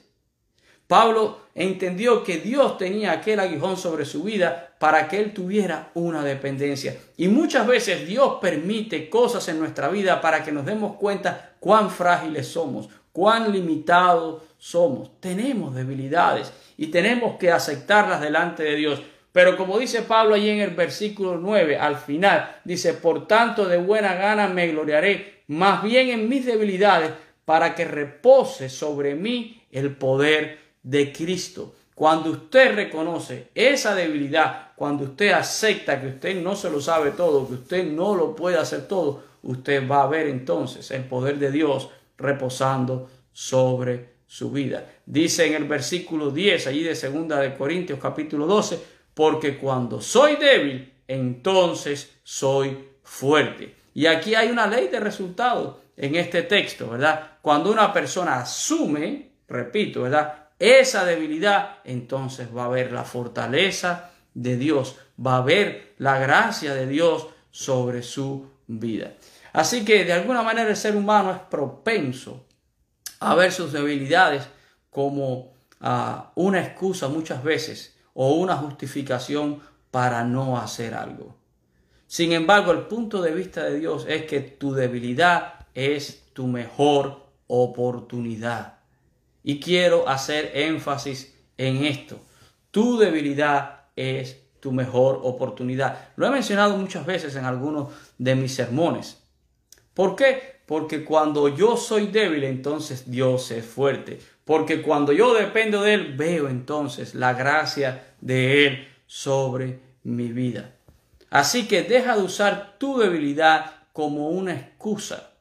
Pablo 0.88 1.40
entendió 1.54 2.24
que 2.24 2.38
Dios 2.38 2.78
tenía 2.78 3.12
aquel 3.12 3.42
aguijón 3.42 3.76
sobre 3.76 4.06
su 4.06 4.24
vida 4.24 4.74
para 4.80 5.08
que 5.10 5.20
él 5.20 5.34
tuviera 5.34 5.92
una 5.94 6.24
dependencia. 6.24 6.98
Y 7.18 7.28
muchas 7.28 7.68
veces 7.68 8.08
Dios 8.08 8.38
permite 8.42 9.10
cosas 9.10 9.50
en 9.50 9.60
nuestra 9.60 9.90
vida 9.90 10.22
para 10.22 10.44
que 10.44 10.54
nos 10.54 10.66
demos 10.66 10.96
cuenta 10.96 11.56
cuán 11.60 11.92
frágiles 11.92 12.48
somos, 12.48 12.88
cuán 13.12 13.52
limitados 13.52 14.44
somos. 14.58 15.20
Tenemos 15.20 15.76
debilidades 15.76 16.54
y 16.78 16.88
tenemos 16.88 17.38
que 17.38 17.52
aceptarlas 17.52 18.22
delante 18.22 18.64
de 18.64 18.76
Dios. 18.76 19.02
Pero 19.32 19.58
como 19.58 19.78
dice 19.78 20.02
Pablo 20.02 20.36
allí 20.36 20.50
en 20.50 20.60
el 20.60 20.72
versículo 20.72 21.38
9, 21.38 21.78
al 21.78 21.98
final, 21.98 22.58
dice, 22.64 22.94
por 22.94 23.28
tanto 23.28 23.66
de 23.66 23.78
buena 23.78 24.16
gana 24.16 24.48
me 24.48 24.68
gloriaré, 24.68 25.44
más 25.48 25.84
bien 25.84 26.10
en 26.10 26.28
mis 26.28 26.46
debilidades, 26.46 27.12
para 27.46 27.76
que 27.76 27.86
repose 27.86 28.70
sobre 28.70 29.16
mí 29.16 29.64
el 29.72 29.96
poder 29.96 30.60
de 30.84 31.12
Cristo. 31.12 31.76
Cuando 31.96 32.32
usted 32.32 32.76
reconoce 32.76 33.50
esa 33.54 33.94
debilidad, 33.94 34.72
cuando 34.76 35.04
usted 35.04 35.32
acepta 35.32 36.00
que 36.00 36.08
usted 36.08 36.42
no 36.42 36.56
se 36.56 36.70
lo 36.70 36.80
sabe 36.80 37.12
todo, 37.12 37.48
que 37.48 37.56
usted 37.56 37.86
no 37.86 38.16
lo 38.16 38.36
puede 38.36 38.58
hacer 38.58 38.88
todo, 38.88 39.24
usted 39.44 39.88
va 39.88 40.04
a 40.04 40.08
ver 40.08 40.28
entonces 40.28 40.90
el 40.92 41.04
poder 41.04 41.38
de 41.38 41.52
Dios 41.52 41.90
reposando 42.18 43.10
sobre 43.34 44.20
su 44.28 44.52
vida. 44.52 44.86
Dice 45.06 45.48
en 45.48 45.56
el 45.56 45.66
versículo 45.66 46.32
10, 46.32 46.68
allí 46.68 46.84
de 46.84 46.96
segunda 46.96 47.40
de 47.40 47.56
Corintios 47.56 48.00
capítulo 48.00 48.46
12, 48.46 48.80
porque 49.20 49.58
cuando 49.58 50.00
soy 50.00 50.38
débil, 50.38 50.94
entonces 51.06 52.16
soy 52.24 52.88
fuerte. 53.04 53.76
Y 53.94 54.06
aquí 54.06 54.34
hay 54.34 54.50
una 54.50 54.66
ley 54.66 54.88
de 54.88 55.02
resultados 55.02 55.76
en 55.98 56.16
este 56.16 56.44
texto, 56.44 56.92
¿verdad? 56.92 57.32
Cuando 57.42 57.70
una 57.70 57.92
persona 57.92 58.40
asume, 58.40 59.32
repito, 59.46 60.04
¿verdad? 60.04 60.52
Esa 60.58 61.04
debilidad, 61.04 61.80
entonces 61.84 62.48
va 62.56 62.62
a 62.62 62.66
haber 62.68 62.94
la 62.94 63.04
fortaleza 63.04 64.12
de 64.34 64.56
Dios, 64.56 64.96
va 65.20 65.34
a 65.34 65.40
haber 65.40 65.96
la 65.98 66.18
gracia 66.18 66.74
de 66.74 66.88
Dios 66.88 67.28
sobre 67.52 68.04
su 68.04 68.48
vida. 68.68 69.16
Así 69.52 69.84
que 69.84 70.06
de 70.06 70.14
alguna 70.14 70.44
manera 70.44 70.70
el 70.70 70.78
ser 70.78 70.96
humano 70.96 71.34
es 71.34 71.40
propenso 71.40 72.46
a 73.20 73.36
ver 73.36 73.52
sus 73.52 73.74
debilidades 73.74 74.48
como 74.90 75.52
ah, 75.82 76.32
una 76.36 76.62
excusa 76.62 77.10
muchas 77.10 77.44
veces 77.44 77.99
o 78.14 78.34
una 78.34 78.56
justificación 78.58 79.62
para 79.92 80.24
no 80.24 80.58
hacer 80.58 80.94
algo. 80.94 81.36
Sin 82.08 82.32
embargo, 82.32 82.72
el 82.72 82.88
punto 82.88 83.22
de 83.22 83.32
vista 83.32 83.64
de 83.64 83.80
Dios 83.80 84.06
es 84.08 84.26
que 84.26 84.40
tu 84.40 84.74
debilidad 84.74 85.68
es 85.74 86.24
tu 86.34 86.48
mejor 86.48 87.28
oportunidad. 87.48 88.80
Y 89.44 89.60
quiero 89.60 90.08
hacer 90.08 90.52
énfasis 90.56 91.36
en 91.58 91.86
esto. 91.86 92.20
Tu 92.72 92.98
debilidad 92.98 93.86
es 93.96 94.42
tu 94.60 94.72
mejor 94.72 95.22
oportunidad. 95.24 96.10
Lo 96.16 96.28
he 96.28 96.32
mencionado 96.32 96.78
muchas 96.78 97.06
veces 97.06 97.36
en 97.36 97.46
algunos 97.46 97.90
de 98.18 98.36
mis 98.36 98.54
sermones. 98.54 99.22
¿Por 99.94 100.16
qué? 100.16 100.62
Porque 100.66 101.04
cuando 101.04 101.48
yo 101.50 101.78
soy 101.78 102.08
débil, 102.08 102.44
entonces 102.44 103.10
Dios 103.10 103.52
es 103.52 103.66
fuerte. 103.66 104.20
Porque 104.50 104.82
cuando 104.82 105.12
yo 105.12 105.36
dependo 105.36 105.84
de 105.84 105.94
Él, 105.94 106.16
veo 106.18 106.50
entonces 106.50 107.14
la 107.14 107.34
gracia 107.34 108.16
de 108.20 108.66
Él 108.66 108.88
sobre 109.06 109.78
mi 110.02 110.32
vida. 110.32 110.74
Así 111.30 111.68
que 111.68 111.84
deja 111.84 112.18
de 112.18 112.24
usar 112.24 112.80
tu 112.80 112.98
debilidad 112.98 113.76
como 113.94 114.30
una 114.30 114.56
excusa. 114.56 115.34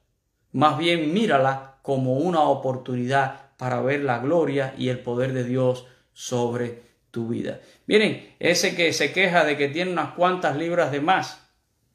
Más 0.52 0.76
bien 0.76 1.14
mírala 1.14 1.76
como 1.80 2.18
una 2.18 2.42
oportunidad 2.42 3.52
para 3.56 3.80
ver 3.80 4.00
la 4.00 4.18
gloria 4.18 4.74
y 4.76 4.90
el 4.90 4.98
poder 4.98 5.32
de 5.32 5.44
Dios 5.44 5.86
sobre 6.12 6.82
tu 7.10 7.28
vida. 7.28 7.60
Miren, 7.86 8.34
ese 8.38 8.76
que 8.76 8.92
se 8.92 9.14
queja 9.14 9.46
de 9.46 9.56
que 9.56 9.68
tiene 9.68 9.90
unas 9.90 10.12
cuantas 10.12 10.54
libras 10.54 10.92
de 10.92 11.00
más, 11.00 11.48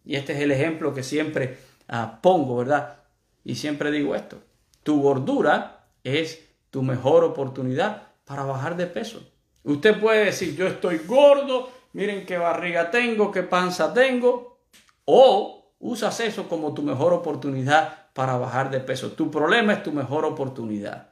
y 0.03 0.15
este 0.15 0.33
es 0.33 0.39
el 0.39 0.51
ejemplo 0.51 0.95
que 0.95 1.03
siempre 1.03 1.59
ah, 1.87 2.21
pongo, 2.23 2.57
¿verdad? 2.57 3.01
Y 3.45 3.53
siempre 3.53 3.91
digo 3.91 4.15
esto, 4.15 4.39
tu 4.81 4.99
gordura 4.99 5.85
es 6.03 6.52
tu 6.73 6.81
mejor 6.81 7.23
oportunidad 7.23 8.07
para 8.25 8.45
bajar 8.45 8.75
de 8.75 8.87
peso. 8.87 9.21
Usted 9.63 9.99
puede 9.99 10.25
decir, 10.25 10.55
yo 10.55 10.65
estoy 10.65 11.01
gordo, 11.05 11.69
miren 11.93 12.25
qué 12.25 12.39
barriga 12.39 12.89
tengo, 12.89 13.31
qué 13.31 13.43
panza 13.43 13.93
tengo, 13.93 14.57
o 15.05 15.75
usas 15.77 16.19
eso 16.21 16.49
como 16.49 16.73
tu 16.73 16.81
mejor 16.81 17.13
oportunidad 17.13 18.07
para 18.13 18.37
bajar 18.37 18.71
de 18.71 18.79
peso. 18.79 19.11
Tu 19.11 19.29
problema 19.29 19.73
es 19.73 19.83
tu 19.83 19.91
mejor 19.91 20.25
oportunidad. 20.25 21.11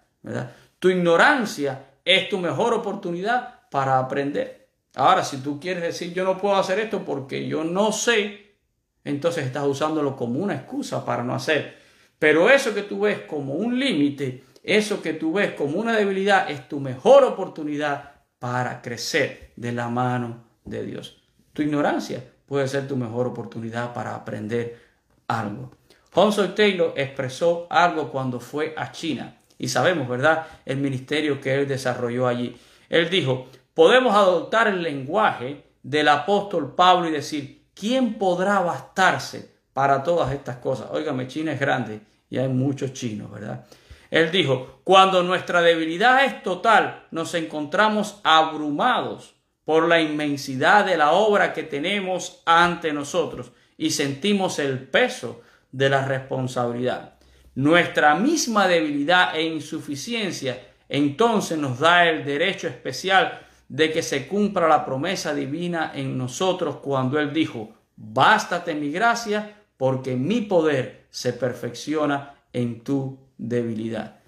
Tu 0.79 0.89
ignorancia 0.89 1.91
es 2.03 2.27
tu 2.27 2.39
mejor 2.39 2.73
oportunidad 2.73 3.69
para 3.69 3.99
aprender. 3.99 4.67
Ahora, 4.95 5.23
si 5.23 5.37
tú 5.37 5.59
quieres 5.59 5.83
decir 5.83 6.11
yo 6.11 6.23
no 6.23 6.39
puedo 6.39 6.55
hacer 6.55 6.79
esto 6.79 7.05
porque 7.05 7.47
yo 7.47 7.63
no 7.63 7.91
sé, 7.91 8.55
entonces 9.03 9.45
estás 9.45 9.67
usándolo 9.67 10.15
como 10.15 10.39
una 10.39 10.55
excusa 10.55 11.05
para 11.05 11.23
no 11.23 11.35
hacer. 11.35 11.77
Pero 12.17 12.49
eso 12.49 12.73
que 12.73 12.81
tú 12.81 13.01
ves 13.01 13.19
como 13.19 13.53
un 13.53 13.79
límite, 13.79 14.43
eso 14.63 15.01
que 15.01 15.13
tú 15.13 15.33
ves 15.33 15.53
como 15.53 15.79
una 15.79 15.95
debilidad, 15.95 16.49
es 16.49 16.67
tu 16.67 16.79
mejor 16.79 17.23
oportunidad 17.23 18.11
para 18.39 18.81
crecer 18.81 19.51
de 19.55 19.71
la 19.71 19.89
mano 19.89 20.43
de 20.65 20.83
Dios. 20.83 21.21
Tu 21.53 21.63
ignorancia 21.63 22.23
puede 22.45 22.67
ser 22.67 22.87
tu 22.87 22.95
mejor 22.95 23.27
oportunidad 23.27 23.93
para 23.93 24.15
aprender 24.15 24.79
algo. 25.27 25.71
Hudson 26.13 26.53
Taylor 26.55 26.93
expresó 26.95 27.67
algo 27.69 28.11
cuando 28.11 28.39
fue 28.39 28.73
a 28.77 28.91
China 28.91 29.37
y 29.57 29.67
sabemos, 29.69 30.09
¿verdad?, 30.09 30.47
el 30.65 30.77
ministerio 30.77 31.39
que 31.39 31.53
él 31.53 31.67
desarrolló 31.67 32.27
allí. 32.27 32.57
Él 32.89 33.09
dijo, 33.09 33.47
podemos 33.73 34.13
adoptar 34.13 34.67
el 34.67 34.81
lenguaje 34.81 35.63
del 35.83 36.07
apóstol 36.09 36.75
Pablo 36.75 37.07
y 37.07 37.11
decir, 37.11 37.65
¿quién 37.73 38.15
podrá 38.15 38.59
bastarse 38.59 39.51
para 39.73 40.03
todas 40.03 40.33
estas 40.33 40.57
cosas? 40.57 40.89
Óigame, 40.91 41.27
China 41.27 41.53
es 41.53 41.59
grande 41.59 42.01
y 42.29 42.37
hay 42.37 42.47
muchos 42.47 42.93
chinos, 42.93 43.31
¿verdad? 43.31 43.65
Él 44.11 44.29
dijo, 44.29 44.81
cuando 44.83 45.23
nuestra 45.23 45.61
debilidad 45.61 46.25
es 46.25 46.43
total, 46.43 47.07
nos 47.11 47.33
encontramos 47.33 48.19
abrumados 48.23 49.35
por 49.63 49.87
la 49.87 50.01
inmensidad 50.01 50.85
de 50.85 50.97
la 50.97 51.13
obra 51.13 51.53
que 51.53 51.63
tenemos 51.63 52.43
ante 52.45 52.91
nosotros 52.91 53.53
y 53.77 53.91
sentimos 53.91 54.59
el 54.59 54.79
peso 54.79 55.41
de 55.71 55.89
la 55.89 56.05
responsabilidad. 56.05 57.13
Nuestra 57.55 58.15
misma 58.15 58.67
debilidad 58.67 59.33
e 59.33 59.43
insuficiencia, 59.43 60.61
entonces 60.89 61.57
nos 61.57 61.79
da 61.79 62.09
el 62.09 62.25
derecho 62.25 62.67
especial 62.67 63.47
de 63.69 63.93
que 63.93 64.03
se 64.03 64.27
cumpla 64.27 64.67
la 64.67 64.83
promesa 64.83 65.33
divina 65.33 65.93
en 65.95 66.17
nosotros 66.17 66.77
cuando 66.77 67.17
Él 67.17 67.31
dijo, 67.31 67.69
bástate 67.95 68.75
mi 68.75 68.91
gracia 68.91 69.55
porque 69.77 70.17
mi 70.17 70.41
poder 70.41 71.05
se 71.09 71.31
perfecciona 71.31 72.35
en 72.51 72.81
tu 72.81 73.17
debilidad. 73.41 74.19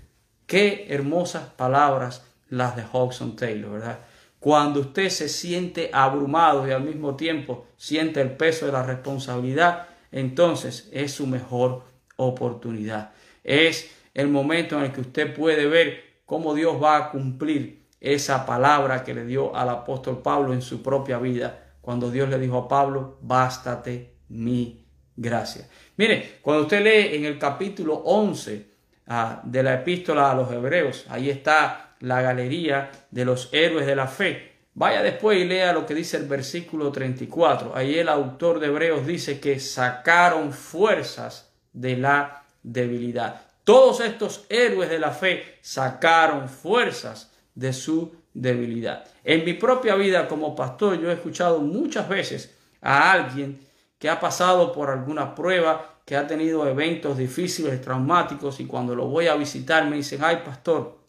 Qué 0.47 0.87
hermosas 0.89 1.43
palabras 1.55 2.25
las 2.49 2.75
de 2.75 2.83
Hodgson 2.91 3.35
Taylor, 3.35 3.71
¿verdad? 3.71 3.99
Cuando 4.39 4.81
usted 4.81 5.07
se 5.09 5.29
siente 5.29 5.89
abrumado 5.93 6.67
y 6.67 6.71
al 6.71 6.83
mismo 6.83 7.15
tiempo 7.15 7.65
siente 7.77 8.19
el 8.19 8.31
peso 8.31 8.65
de 8.65 8.73
la 8.73 8.83
responsabilidad, 8.83 9.87
entonces 10.11 10.89
es 10.91 11.13
su 11.13 11.27
mejor 11.27 11.83
oportunidad. 12.17 13.11
Es 13.43 13.89
el 14.13 14.27
momento 14.27 14.77
en 14.77 14.85
el 14.85 14.91
que 14.91 15.01
usted 15.01 15.33
puede 15.33 15.67
ver 15.67 16.03
cómo 16.25 16.53
Dios 16.53 16.81
va 16.81 16.97
a 16.97 17.11
cumplir 17.11 17.85
esa 18.01 18.45
palabra 18.45 19.03
que 19.03 19.13
le 19.13 19.25
dio 19.25 19.55
al 19.55 19.69
apóstol 19.69 20.21
Pablo 20.21 20.53
en 20.53 20.61
su 20.61 20.83
propia 20.83 21.19
vida, 21.19 21.77
cuando 21.79 22.11
Dios 22.11 22.27
le 22.29 22.37
dijo 22.37 22.57
a 22.57 22.67
Pablo, 22.67 23.17
bástate 23.21 24.15
mi 24.27 24.85
gracia. 25.15 25.69
Mire, 25.95 26.39
cuando 26.41 26.63
usted 26.63 26.83
lee 26.83 27.15
en 27.15 27.25
el 27.25 27.39
capítulo 27.39 27.95
11 27.95 28.72
ah, 29.07 29.41
de 29.43 29.63
la 29.63 29.75
epístola 29.75 30.31
a 30.31 30.35
los 30.35 30.51
hebreos, 30.51 31.05
ahí 31.09 31.29
está 31.29 31.95
la 31.99 32.21
galería 32.21 32.91
de 33.11 33.25
los 33.25 33.49
héroes 33.53 33.85
de 33.85 33.95
la 33.95 34.07
fe. 34.07 34.53
Vaya 34.75 35.03
después 35.03 35.39
y 35.39 35.45
lea 35.45 35.71
lo 35.71 35.85
que 35.85 35.93
dice 35.93 36.17
el 36.17 36.27
versículo 36.27 36.91
34. 36.91 37.75
Ahí 37.75 37.99
el 37.99 38.09
autor 38.09 38.59
de 38.59 38.67
Hebreos 38.67 39.05
dice 39.05 39.39
que 39.39 39.59
sacaron 39.59 40.51
fuerzas 40.51 41.51
de 41.71 41.95
la 41.95 42.43
debilidad. 42.63 43.41
Todos 43.63 43.99
estos 44.01 44.45
héroes 44.49 44.89
de 44.89 44.99
la 44.99 45.11
fe 45.11 45.57
sacaron 45.61 46.49
fuerzas 46.49 47.31
de 47.55 47.71
su 47.71 48.15
debilidad. 48.33 49.05
En 49.23 49.45
mi 49.45 49.53
propia 49.53 49.95
vida 49.95 50.27
como 50.27 50.55
pastor 50.55 50.99
yo 50.99 51.09
he 51.09 51.13
escuchado 51.13 51.59
muchas 51.59 52.09
veces 52.09 52.57
a 52.81 53.11
alguien 53.11 53.61
que 53.99 54.09
ha 54.09 54.19
pasado 54.19 54.73
por 54.73 54.89
alguna 54.89 55.35
prueba, 55.35 55.92
que 56.05 56.15
ha 56.17 56.27
tenido 56.27 56.67
eventos 56.67 57.17
difíciles, 57.17 57.81
traumáticos, 57.81 58.59
y 58.59 58.65
cuando 58.65 58.95
lo 58.95 59.07
voy 59.07 59.27
a 59.27 59.35
visitar 59.35 59.87
me 59.89 59.97
dicen, 59.97 60.23
ay 60.23 60.41
pastor, 60.43 60.99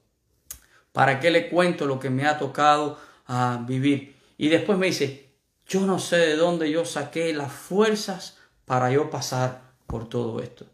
¿para 0.92 1.18
qué 1.20 1.30
le 1.30 1.48
cuento 1.48 1.86
lo 1.86 1.98
que 1.98 2.10
me 2.10 2.26
ha 2.26 2.38
tocado 2.38 2.98
ah, 3.26 3.64
vivir? 3.66 4.14
Y 4.36 4.48
después 4.48 4.78
me 4.78 4.86
dice, 4.86 5.30
yo 5.66 5.80
no 5.80 5.98
sé 5.98 6.18
de 6.18 6.36
dónde 6.36 6.70
yo 6.70 6.84
saqué 6.84 7.32
las 7.32 7.52
fuerzas 7.52 8.38
para 8.64 8.90
yo 8.90 9.10
pasar 9.10 9.72
por 9.86 10.08
todo 10.08 10.40
esto. 10.40 10.66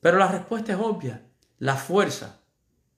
Pero 0.00 0.18
la 0.18 0.28
respuesta 0.28 0.72
es 0.72 0.78
obvia. 0.78 1.22
La 1.58 1.76
fuerza, 1.76 2.40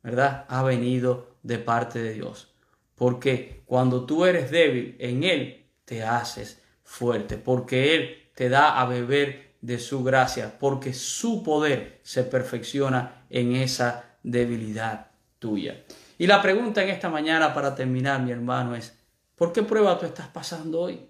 ¿verdad? 0.02 0.46
Ha 0.48 0.62
venido 0.62 1.36
de 1.42 1.58
parte 1.58 2.02
de 2.02 2.14
Dios. 2.14 2.54
Porque 2.94 3.62
cuando 3.66 4.06
tú 4.06 4.24
eres 4.24 4.50
débil, 4.50 4.96
en 4.98 5.22
Él 5.22 5.66
te 5.84 6.02
haces 6.02 6.62
fuerte. 6.82 7.36
Porque 7.36 7.94
Él 7.94 8.30
te 8.34 8.48
da 8.48 8.80
a 8.80 8.86
beber 8.86 9.43
de 9.64 9.78
su 9.78 10.04
gracia. 10.04 10.58
Porque 10.60 10.92
su 10.92 11.42
poder 11.42 12.00
se 12.02 12.22
perfecciona 12.22 13.24
en 13.30 13.56
esa 13.56 14.16
debilidad 14.22 15.06
tuya. 15.38 15.84
Y 16.18 16.26
la 16.26 16.42
pregunta 16.42 16.82
en 16.82 16.90
esta 16.90 17.08
mañana 17.08 17.54
para 17.54 17.74
terminar, 17.74 18.22
mi 18.22 18.30
hermano, 18.30 18.76
es, 18.76 18.94
¿por 19.34 19.52
qué 19.52 19.62
prueba 19.62 19.98
tú 19.98 20.04
estás 20.04 20.28
pasando 20.28 20.82
hoy? 20.82 21.06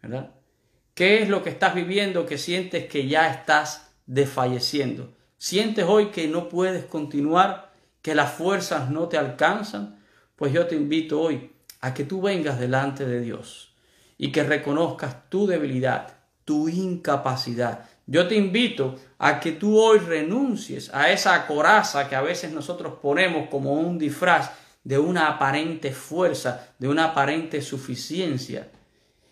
¿Verdad? 0.00 0.30
¿Qué 0.94 1.22
es 1.22 1.28
lo 1.28 1.42
que 1.42 1.50
estás 1.50 1.74
viviendo 1.74 2.26
que 2.26 2.38
sientes 2.38 2.86
que 2.86 3.08
ya 3.08 3.28
estás 3.28 3.90
desfalleciendo? 4.06 5.12
¿Sientes 5.36 5.84
hoy 5.88 6.06
que 6.06 6.28
no 6.28 6.48
puedes 6.48 6.84
continuar, 6.84 7.72
que 8.02 8.14
las 8.14 8.32
fuerzas 8.32 8.90
no 8.90 9.08
te 9.08 9.18
alcanzan? 9.18 10.00
Pues 10.36 10.52
yo 10.52 10.66
te 10.68 10.76
invito 10.76 11.20
hoy 11.20 11.50
a 11.80 11.92
que 11.92 12.04
tú 12.04 12.22
vengas 12.22 12.60
delante 12.60 13.04
de 13.04 13.20
Dios 13.20 13.74
y 14.16 14.30
que 14.30 14.44
reconozcas 14.44 15.28
tu 15.28 15.46
debilidad, 15.46 16.19
tu 16.44 16.68
incapacidad. 16.68 17.88
Yo 18.06 18.26
te 18.26 18.34
invito 18.34 18.96
a 19.18 19.38
que 19.38 19.52
tú 19.52 19.78
hoy 19.78 19.98
renuncies 19.98 20.92
a 20.92 21.12
esa 21.12 21.46
coraza 21.46 22.08
que 22.08 22.16
a 22.16 22.22
veces 22.22 22.52
nosotros 22.52 22.94
ponemos 23.00 23.48
como 23.48 23.74
un 23.74 23.98
disfraz 23.98 24.50
de 24.82 24.98
una 24.98 25.28
aparente 25.28 25.92
fuerza, 25.92 26.74
de 26.78 26.88
una 26.88 27.04
aparente 27.04 27.62
suficiencia, 27.62 28.68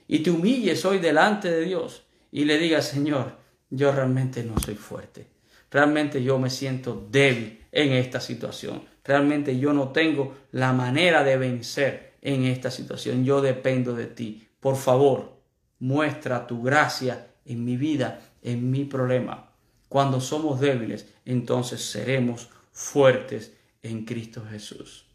y 0.07 0.21
te 0.21 0.31
humilles 0.31 0.85
hoy 0.85 0.99
delante 0.99 1.51
de 1.51 1.65
Dios 1.65 2.05
y 2.31 2.45
le 2.45 2.59
digas, 2.59 2.87
Señor, 2.87 3.37
yo 3.71 3.93
realmente 3.93 4.43
no 4.43 4.59
soy 4.59 4.75
fuerte, 4.75 5.27
realmente 5.71 6.23
yo 6.23 6.39
me 6.39 6.51
siento 6.51 7.07
débil 7.11 7.67
en 7.73 7.93
esta 7.93 8.21
situación, 8.21 8.83
realmente 9.05 9.59
yo 9.59 9.73
no 9.73 9.89
tengo 9.89 10.37
la 10.53 10.73
manera 10.73 11.25
de 11.25 11.37
vencer 11.37 12.15
en 12.23 12.45
esta 12.45 12.71
situación, 12.71 13.25
yo 13.25 13.41
dependo 13.41 13.95
de 13.95 14.07
ti. 14.07 14.49
Por 14.61 14.77
favor, 14.77 15.38
muestra 15.79 16.47
tu 16.47 16.63
gracia 16.63 17.29
en 17.45 17.65
mi 17.65 17.77
vida, 17.77 18.21
en 18.43 18.71
mi 18.71 18.85
problema. 18.85 19.51
Cuando 19.89 20.21
somos 20.21 20.61
débiles, 20.61 21.07
entonces 21.25 21.83
seremos 21.83 22.51
fuertes 22.73 23.57
en 23.83 24.05
Cristo 24.05 24.45
Jesús. 24.49 25.07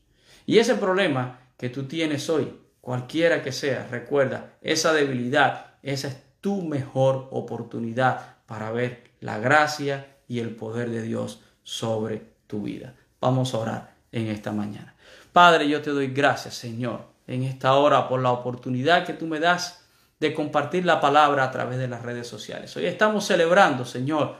Y 0.45 0.57
ese 0.57 0.75
problema 0.75 1.39
que 1.57 1.69
tú 1.69 1.83
tienes 1.83 2.29
hoy, 2.29 2.53
cualquiera 2.81 3.43
que 3.43 3.51
sea, 3.51 3.87
recuerda, 3.89 4.57
esa 4.61 4.93
debilidad, 4.93 5.75
esa 5.83 6.07
es 6.09 6.17
tu 6.41 6.61
mejor 6.61 7.27
oportunidad 7.31 8.37
para 8.45 8.71
ver 8.71 9.11
la 9.21 9.37
gracia 9.37 10.17
y 10.27 10.39
el 10.39 10.55
poder 10.55 10.89
de 10.89 11.01
Dios 11.01 11.41
sobre 11.63 12.23
tu 12.47 12.63
vida. 12.63 12.95
Vamos 13.21 13.53
a 13.53 13.59
orar 13.59 13.95
en 14.11 14.27
esta 14.27 14.51
mañana. 14.51 14.95
Padre, 15.31 15.69
yo 15.69 15.81
te 15.81 15.91
doy 15.91 16.07
gracias, 16.07 16.55
Señor, 16.55 17.05
en 17.27 17.43
esta 17.43 17.73
hora 17.75 18.09
por 18.09 18.21
la 18.21 18.31
oportunidad 18.31 19.05
que 19.05 19.13
tú 19.13 19.25
me 19.25 19.39
das 19.39 19.82
de 20.23 20.33
compartir 20.33 20.85
la 20.85 21.01
palabra 21.01 21.43
a 21.43 21.51
través 21.51 21.77
de 21.77 21.89
las 21.89 22.01
redes 22.01 22.27
sociales. 22.27 22.75
Hoy 22.77 22.85
estamos 22.85 23.25
celebrando, 23.25 23.83
Señor, 23.83 24.37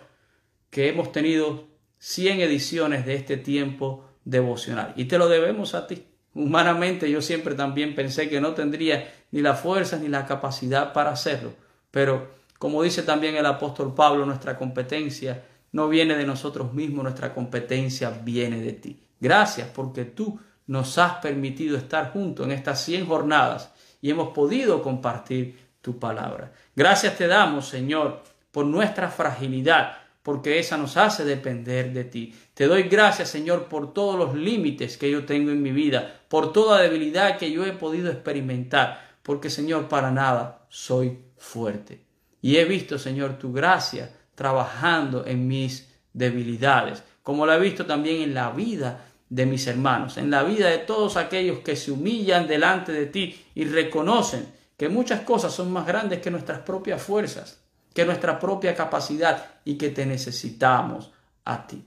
que 0.70 0.88
hemos 0.88 1.12
tenido 1.12 1.66
100 2.00 2.40
ediciones 2.40 3.06
de 3.06 3.16
este 3.16 3.36
tiempo 3.36 4.06
devocional 4.24 4.94
y 4.96 5.06
te 5.06 5.18
lo 5.18 5.28
debemos 5.28 5.76
a 5.76 5.86
ti. 5.86 6.06
Humanamente 6.36 7.12
yo 7.12 7.22
siempre 7.22 7.54
también 7.54 7.96
pensé 7.96 8.30
que 8.30 8.40
no 8.40 8.54
tendría 8.54 9.14
ni 9.32 9.42
la 9.42 9.56
fuerza 9.56 9.98
ni 9.98 10.08
la 10.08 10.26
capacidad 10.26 10.94
para 10.94 11.12
hacerlo, 11.12 11.54
pero 11.92 12.32
como 12.60 12.82
dice 12.82 13.04
también 13.04 13.36
el 13.36 13.46
apóstol 13.46 13.94
Pablo, 13.94 14.26
nuestra 14.26 14.58
competencia 14.58 15.44
no 15.74 15.90
viene 15.90 16.16
de 16.16 16.26
nosotros 16.26 16.74
mismos, 16.74 17.04
nuestra 17.04 17.34
competencia 17.34 18.10
viene 18.24 18.62
de 18.62 18.72
ti. 18.72 19.02
Gracias 19.20 19.68
porque 19.68 20.06
tú 20.06 20.40
nos 20.66 20.98
has 20.98 21.16
permitido 21.16 21.76
estar 21.76 22.14
juntos 22.14 22.46
en 22.46 22.54
estas 22.54 22.82
100 22.86 23.06
jornadas 23.06 23.74
y 24.02 24.10
hemos 24.10 24.30
podido 24.30 24.82
compartir 24.82 25.63
tu 25.84 26.00
palabra. 26.00 26.54
Gracias 26.76 27.18
te 27.18 27.28
damos, 27.28 27.68
Señor, 27.68 28.24
por 28.52 28.66
nuestra 28.66 29.10
fragilidad, 29.10 29.98
porque 30.24 30.58
esa 30.58 30.78
nos 30.78 30.96
hace 30.96 31.26
depender 31.26 31.92
de 31.92 32.06
ti. 32.06 32.34
Te 32.54 32.68
doy 32.68 32.84
gracias, 32.84 33.28
Señor, 33.30 33.66
por 33.66 33.94
todos 33.94 34.18
los 34.18 34.34
límites 34.34 34.98
que 34.98 35.12
yo 35.12 35.26
tengo 35.26 35.52
en 35.52 35.62
mi 35.62 35.72
vida, 35.72 36.22
por 36.30 36.54
toda 36.54 36.82
debilidad 36.82 37.38
que 37.38 37.52
yo 37.52 37.66
he 37.66 37.74
podido 37.74 38.10
experimentar, 38.10 39.18
porque, 39.24 39.50
Señor, 39.50 39.90
para 39.90 40.10
nada 40.10 40.66
soy 40.70 41.20
fuerte. 41.38 42.06
Y 42.42 42.56
he 42.56 42.64
visto, 42.64 42.98
Señor, 42.98 43.38
tu 43.38 43.52
gracia 43.52 44.10
trabajando 44.36 45.26
en 45.26 45.48
mis 45.50 45.94
debilidades, 46.14 47.04
como 47.24 47.46
la 47.46 47.58
he 47.58 47.60
visto 47.60 47.86
también 47.86 48.22
en 48.22 48.34
la 48.34 48.52
vida 48.52 49.06
de 49.28 49.46
mis 49.46 49.68
hermanos, 49.68 50.16
en 50.18 50.32
la 50.32 50.44
vida 50.44 50.70
de 50.70 50.78
todos 50.78 51.18
aquellos 51.18 51.60
que 51.60 51.76
se 51.76 51.92
humillan 51.92 52.48
delante 52.48 52.94
de 52.94 53.08
ti 53.08 53.44
y 53.54 53.66
reconocen 53.66 54.63
que 54.84 54.90
muchas 54.90 55.22
cosas 55.22 55.54
son 55.54 55.72
más 55.72 55.88
grandes 55.88 56.20
que 56.20 56.30
nuestras 56.30 56.60
propias 56.60 57.02
fuerzas, 57.02 57.64
que 57.94 58.04
nuestra 58.04 58.38
propia 58.38 58.76
capacidad 58.76 59.52
y 59.64 59.78
que 59.78 59.92
te 59.92 60.06
necesitamos 60.06 61.14
a 61.46 61.66
ti. 61.66 61.86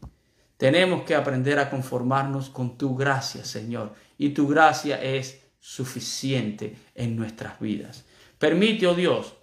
Tenemos 0.57 1.03
que 1.03 1.15
aprender 1.15 1.59
a 1.59 1.69
conformarnos 1.69 2.49
con 2.49 2.79
tu 2.79 2.97
gracia, 2.97 3.45
Señor, 3.45 3.93
y 4.17 4.31
tu 4.31 4.49
gracia 4.49 4.99
es 5.03 5.43
suficiente 5.61 6.75
en 6.95 7.17
nuestras 7.17 7.61
vidas. 7.61 8.07
Permite, 8.39 8.87
oh 8.87 8.95
Dios, 8.95 9.35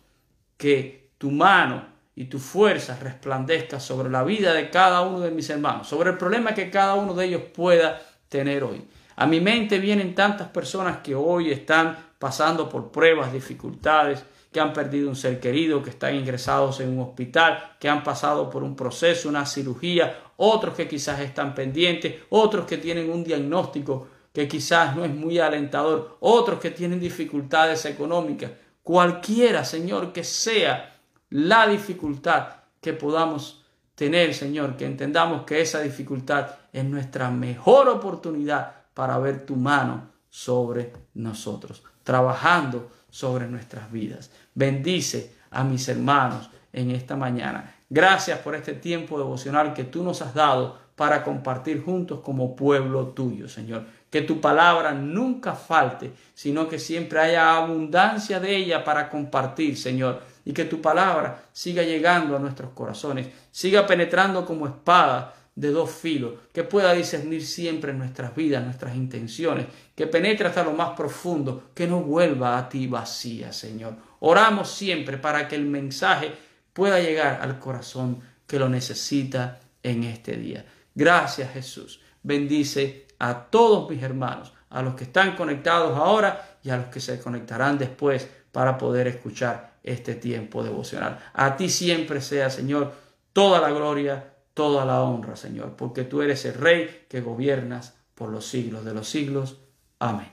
que 0.58 1.12
tu 1.20 1.30
mano 1.30 1.86
y 2.16 2.26
tu 2.26 2.40
fuerza 2.40 2.98
resplandezca 3.00 3.80
sobre 3.80 4.10
la 4.10 4.24
vida 4.24 4.56
de 4.56 4.72
cada 4.72 5.02
uno 5.02 5.20
de 5.20 5.30
mis 5.30 5.48
hermanos, 5.52 5.88
sobre 5.88 6.10
el 6.10 6.18
problema 6.18 6.56
que 6.56 6.72
cada 6.72 6.96
uno 6.96 7.14
de 7.14 7.26
ellos 7.28 7.44
pueda 7.54 8.02
tener 8.30 8.64
hoy. 8.64 8.84
A 9.16 9.28
mi 9.28 9.40
mente 9.40 9.78
vienen 9.78 10.16
tantas 10.16 10.48
personas 10.48 10.98
que 11.04 11.14
hoy 11.14 11.52
están 11.52 12.13
pasando 12.24 12.70
por 12.70 12.90
pruebas, 12.90 13.34
dificultades, 13.34 14.24
que 14.50 14.62
han 14.62 14.72
perdido 14.72 15.10
un 15.10 15.16
ser 15.18 15.42
querido, 15.42 15.84
que 15.84 15.90
están 15.90 16.16
ingresados 16.16 16.80
en 16.80 16.88
un 16.98 17.02
hospital, 17.02 17.76
que 17.82 17.90
han 17.90 18.02
pasado 18.02 18.50
por 18.50 18.64
un 18.64 18.78
proceso, 18.78 19.28
una 19.28 19.46
cirugía, 19.46 20.32
otros 20.38 20.74
que 20.74 20.88
quizás 20.88 21.20
están 21.20 21.54
pendientes, 21.54 22.22
otros 22.30 22.66
que 22.66 22.78
tienen 22.78 23.12
un 23.12 23.26
diagnóstico 23.26 24.08
que 24.32 24.48
quizás 24.48 24.96
no 24.96 25.04
es 25.04 25.14
muy 25.14 25.38
alentador, 25.38 26.16
otros 26.22 26.62
que 26.62 26.72
tienen 26.72 27.02
dificultades 27.02 27.84
económicas, 27.84 28.52
cualquiera, 28.82 29.66
Señor, 29.66 30.14
que 30.14 30.24
sea 30.24 31.02
la 31.30 31.68
dificultad 31.68 32.48
que 32.80 32.94
podamos 32.94 33.66
tener, 33.96 34.34
Señor, 34.34 34.78
que 34.78 34.86
entendamos 34.86 35.44
que 35.44 35.60
esa 35.60 35.82
dificultad 35.82 36.52
es 36.72 36.86
nuestra 36.86 37.30
mejor 37.30 37.90
oportunidad 37.90 38.76
para 38.94 39.18
ver 39.18 39.46
tu 39.46 39.58
mano 39.58 40.14
sobre 40.30 40.94
nosotros 41.16 41.84
trabajando 42.04 42.92
sobre 43.10 43.48
nuestras 43.48 43.92
vidas. 43.92 44.32
Bendice 44.54 45.36
a 45.52 45.64
mis 45.64 45.88
hermanos 45.88 46.50
en 46.72 46.92
esta 46.92 47.16
mañana. 47.16 47.76
Gracias 47.90 48.40
por 48.40 48.56
este 48.56 48.74
tiempo 48.74 49.18
devocional 49.18 49.74
que 49.74 49.84
tú 49.84 50.04
nos 50.04 50.22
has 50.22 50.34
dado 50.34 50.80
para 50.96 51.24
compartir 51.24 51.84
juntos 51.84 52.20
como 52.22 52.56
pueblo 52.56 53.08
tuyo, 53.08 53.48
Señor. 53.48 53.86
Que 54.10 54.22
tu 54.22 54.40
palabra 54.40 54.94
nunca 54.94 55.54
falte, 55.54 56.12
sino 56.34 56.68
que 56.68 56.78
siempre 56.78 57.20
haya 57.20 57.56
abundancia 57.56 58.40
de 58.40 58.56
ella 58.56 58.84
para 58.84 59.10
compartir, 59.10 59.78
Señor. 59.78 60.22
Y 60.46 60.54
que 60.54 60.66
tu 60.66 60.82
palabra 60.82 61.46
siga 61.52 61.84
llegando 61.84 62.36
a 62.36 62.40
nuestros 62.40 62.72
corazones, 62.72 63.28
siga 63.52 63.88
penetrando 63.88 64.46
como 64.46 64.68
espada 64.68 65.34
de 65.56 65.70
dos 65.70 65.92
filos, 65.92 66.34
que 66.52 66.64
pueda 66.64 66.94
discernir 66.94 67.46
siempre 67.46 67.94
nuestras 67.94 68.36
vidas, 68.36 68.64
nuestras 68.64 68.96
intenciones, 68.96 69.68
que 69.96 70.08
penetre 70.08 70.48
hasta 70.48 70.64
lo 70.64 70.74
más 70.74 70.96
profundo, 70.98 71.70
que 71.74 71.88
no 71.88 72.02
vuelva 72.02 72.58
a 72.58 72.68
ti 72.68 72.88
vacía, 72.88 73.54
Señor. 73.54 73.96
Oramos 74.20 74.72
siempre 74.72 75.18
para 75.18 75.48
que 75.48 75.56
el 75.56 75.66
mensaje 75.66 76.32
pueda 76.74 77.00
llegar 77.00 77.40
al 77.42 77.60
corazón 77.60 78.20
que 78.48 78.58
lo 78.58 78.68
necesita 78.68 79.60
en 79.84 80.04
este 80.04 80.38
día. 80.38 80.66
Gracias 80.96 81.52
Jesús. 81.54 82.02
Bendice 82.24 83.08
a 83.20 83.46
todos 83.46 83.90
mis 83.90 84.02
hermanos, 84.02 84.54
a 84.70 84.82
los 84.82 84.96
que 84.96 85.04
están 85.04 85.36
conectados 85.36 85.98
ahora 85.98 86.58
y 86.64 86.70
a 86.70 86.78
los 86.78 86.88
que 86.88 87.00
se 87.00 87.20
conectarán 87.20 87.78
después 87.78 88.28
para 88.52 88.78
poder 88.78 89.08
escuchar 89.08 89.74
este 89.84 90.16
tiempo 90.16 90.64
devocional. 90.64 91.20
A 91.34 91.56
ti 91.58 91.70
siempre 91.70 92.22
sea, 92.22 92.50
Señor, 92.50 92.94
toda 93.34 93.60
la 93.60 93.72
gloria, 93.72 94.33
toda 94.54 94.86
la 94.86 95.02
honra, 95.02 95.36
Señor, 95.36 95.76
porque 95.76 96.04
tú 96.04 96.22
eres 96.22 96.46
el 96.46 96.54
Rey 96.56 97.06
que 97.10 97.22
gobiernas 97.22 97.96
por 98.16 98.30
los 98.30 98.46
siglos 98.46 98.86
de 98.86 98.94
los 98.94 99.08
siglos. 99.08 99.58
Amén. 100.00 100.32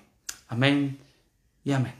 Amén 0.49 0.99
y 1.65 1.73
amén. 1.73 1.95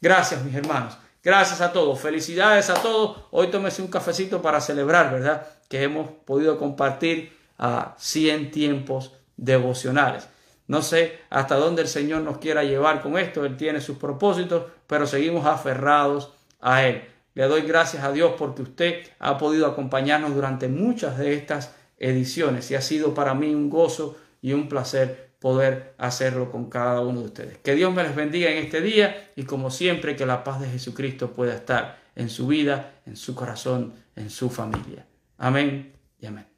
Gracias, 0.00 0.44
mis 0.44 0.54
hermanos. 0.54 0.96
Gracias 1.22 1.60
a 1.60 1.72
todos. 1.72 2.00
Felicidades 2.00 2.70
a 2.70 2.74
todos. 2.74 3.24
Hoy 3.30 3.48
tómese 3.48 3.82
un 3.82 3.88
cafecito 3.88 4.40
para 4.40 4.60
celebrar, 4.60 5.12
¿verdad? 5.12 5.46
Que 5.68 5.82
hemos 5.82 6.10
podido 6.24 6.58
compartir 6.58 7.36
a 7.58 7.94
100 7.98 8.50
tiempos 8.50 9.12
devocionales. 9.36 10.28
No 10.66 10.82
sé 10.82 11.18
hasta 11.30 11.56
dónde 11.56 11.82
el 11.82 11.88
Señor 11.88 12.22
nos 12.22 12.38
quiera 12.38 12.64
llevar 12.64 13.02
con 13.02 13.18
esto. 13.18 13.44
Él 13.44 13.56
tiene 13.56 13.80
sus 13.80 13.98
propósitos, 13.98 14.64
pero 14.86 15.06
seguimos 15.06 15.44
aferrados 15.44 16.32
a 16.60 16.84
Él. 16.84 17.04
Le 17.40 17.46
doy 17.46 17.62
gracias 17.62 18.04
a 18.04 18.12
Dios 18.12 18.34
porque 18.36 18.60
usted 18.60 19.02
ha 19.18 19.38
podido 19.38 19.66
acompañarnos 19.66 20.34
durante 20.34 20.68
muchas 20.68 21.16
de 21.16 21.32
estas 21.32 21.74
ediciones 21.96 22.70
y 22.70 22.74
ha 22.74 22.82
sido 22.82 23.14
para 23.14 23.32
mí 23.32 23.54
un 23.54 23.70
gozo 23.70 24.18
y 24.42 24.52
un 24.52 24.68
placer 24.68 25.30
poder 25.38 25.94
hacerlo 25.96 26.52
con 26.52 26.68
cada 26.68 27.00
uno 27.00 27.20
de 27.20 27.26
ustedes. 27.28 27.56
Que 27.56 27.74
Dios 27.74 27.94
me 27.94 28.02
les 28.02 28.14
bendiga 28.14 28.50
en 28.50 28.58
este 28.58 28.82
día 28.82 29.30
y 29.36 29.44
como 29.44 29.70
siempre 29.70 30.16
que 30.16 30.26
la 30.26 30.44
paz 30.44 30.60
de 30.60 30.68
Jesucristo 30.68 31.30
pueda 31.32 31.54
estar 31.54 32.02
en 32.14 32.28
su 32.28 32.46
vida, 32.46 32.96
en 33.06 33.16
su 33.16 33.34
corazón, 33.34 33.94
en 34.16 34.28
su 34.28 34.50
familia. 34.50 35.06
Amén 35.38 35.94
y 36.18 36.26
amén. 36.26 36.49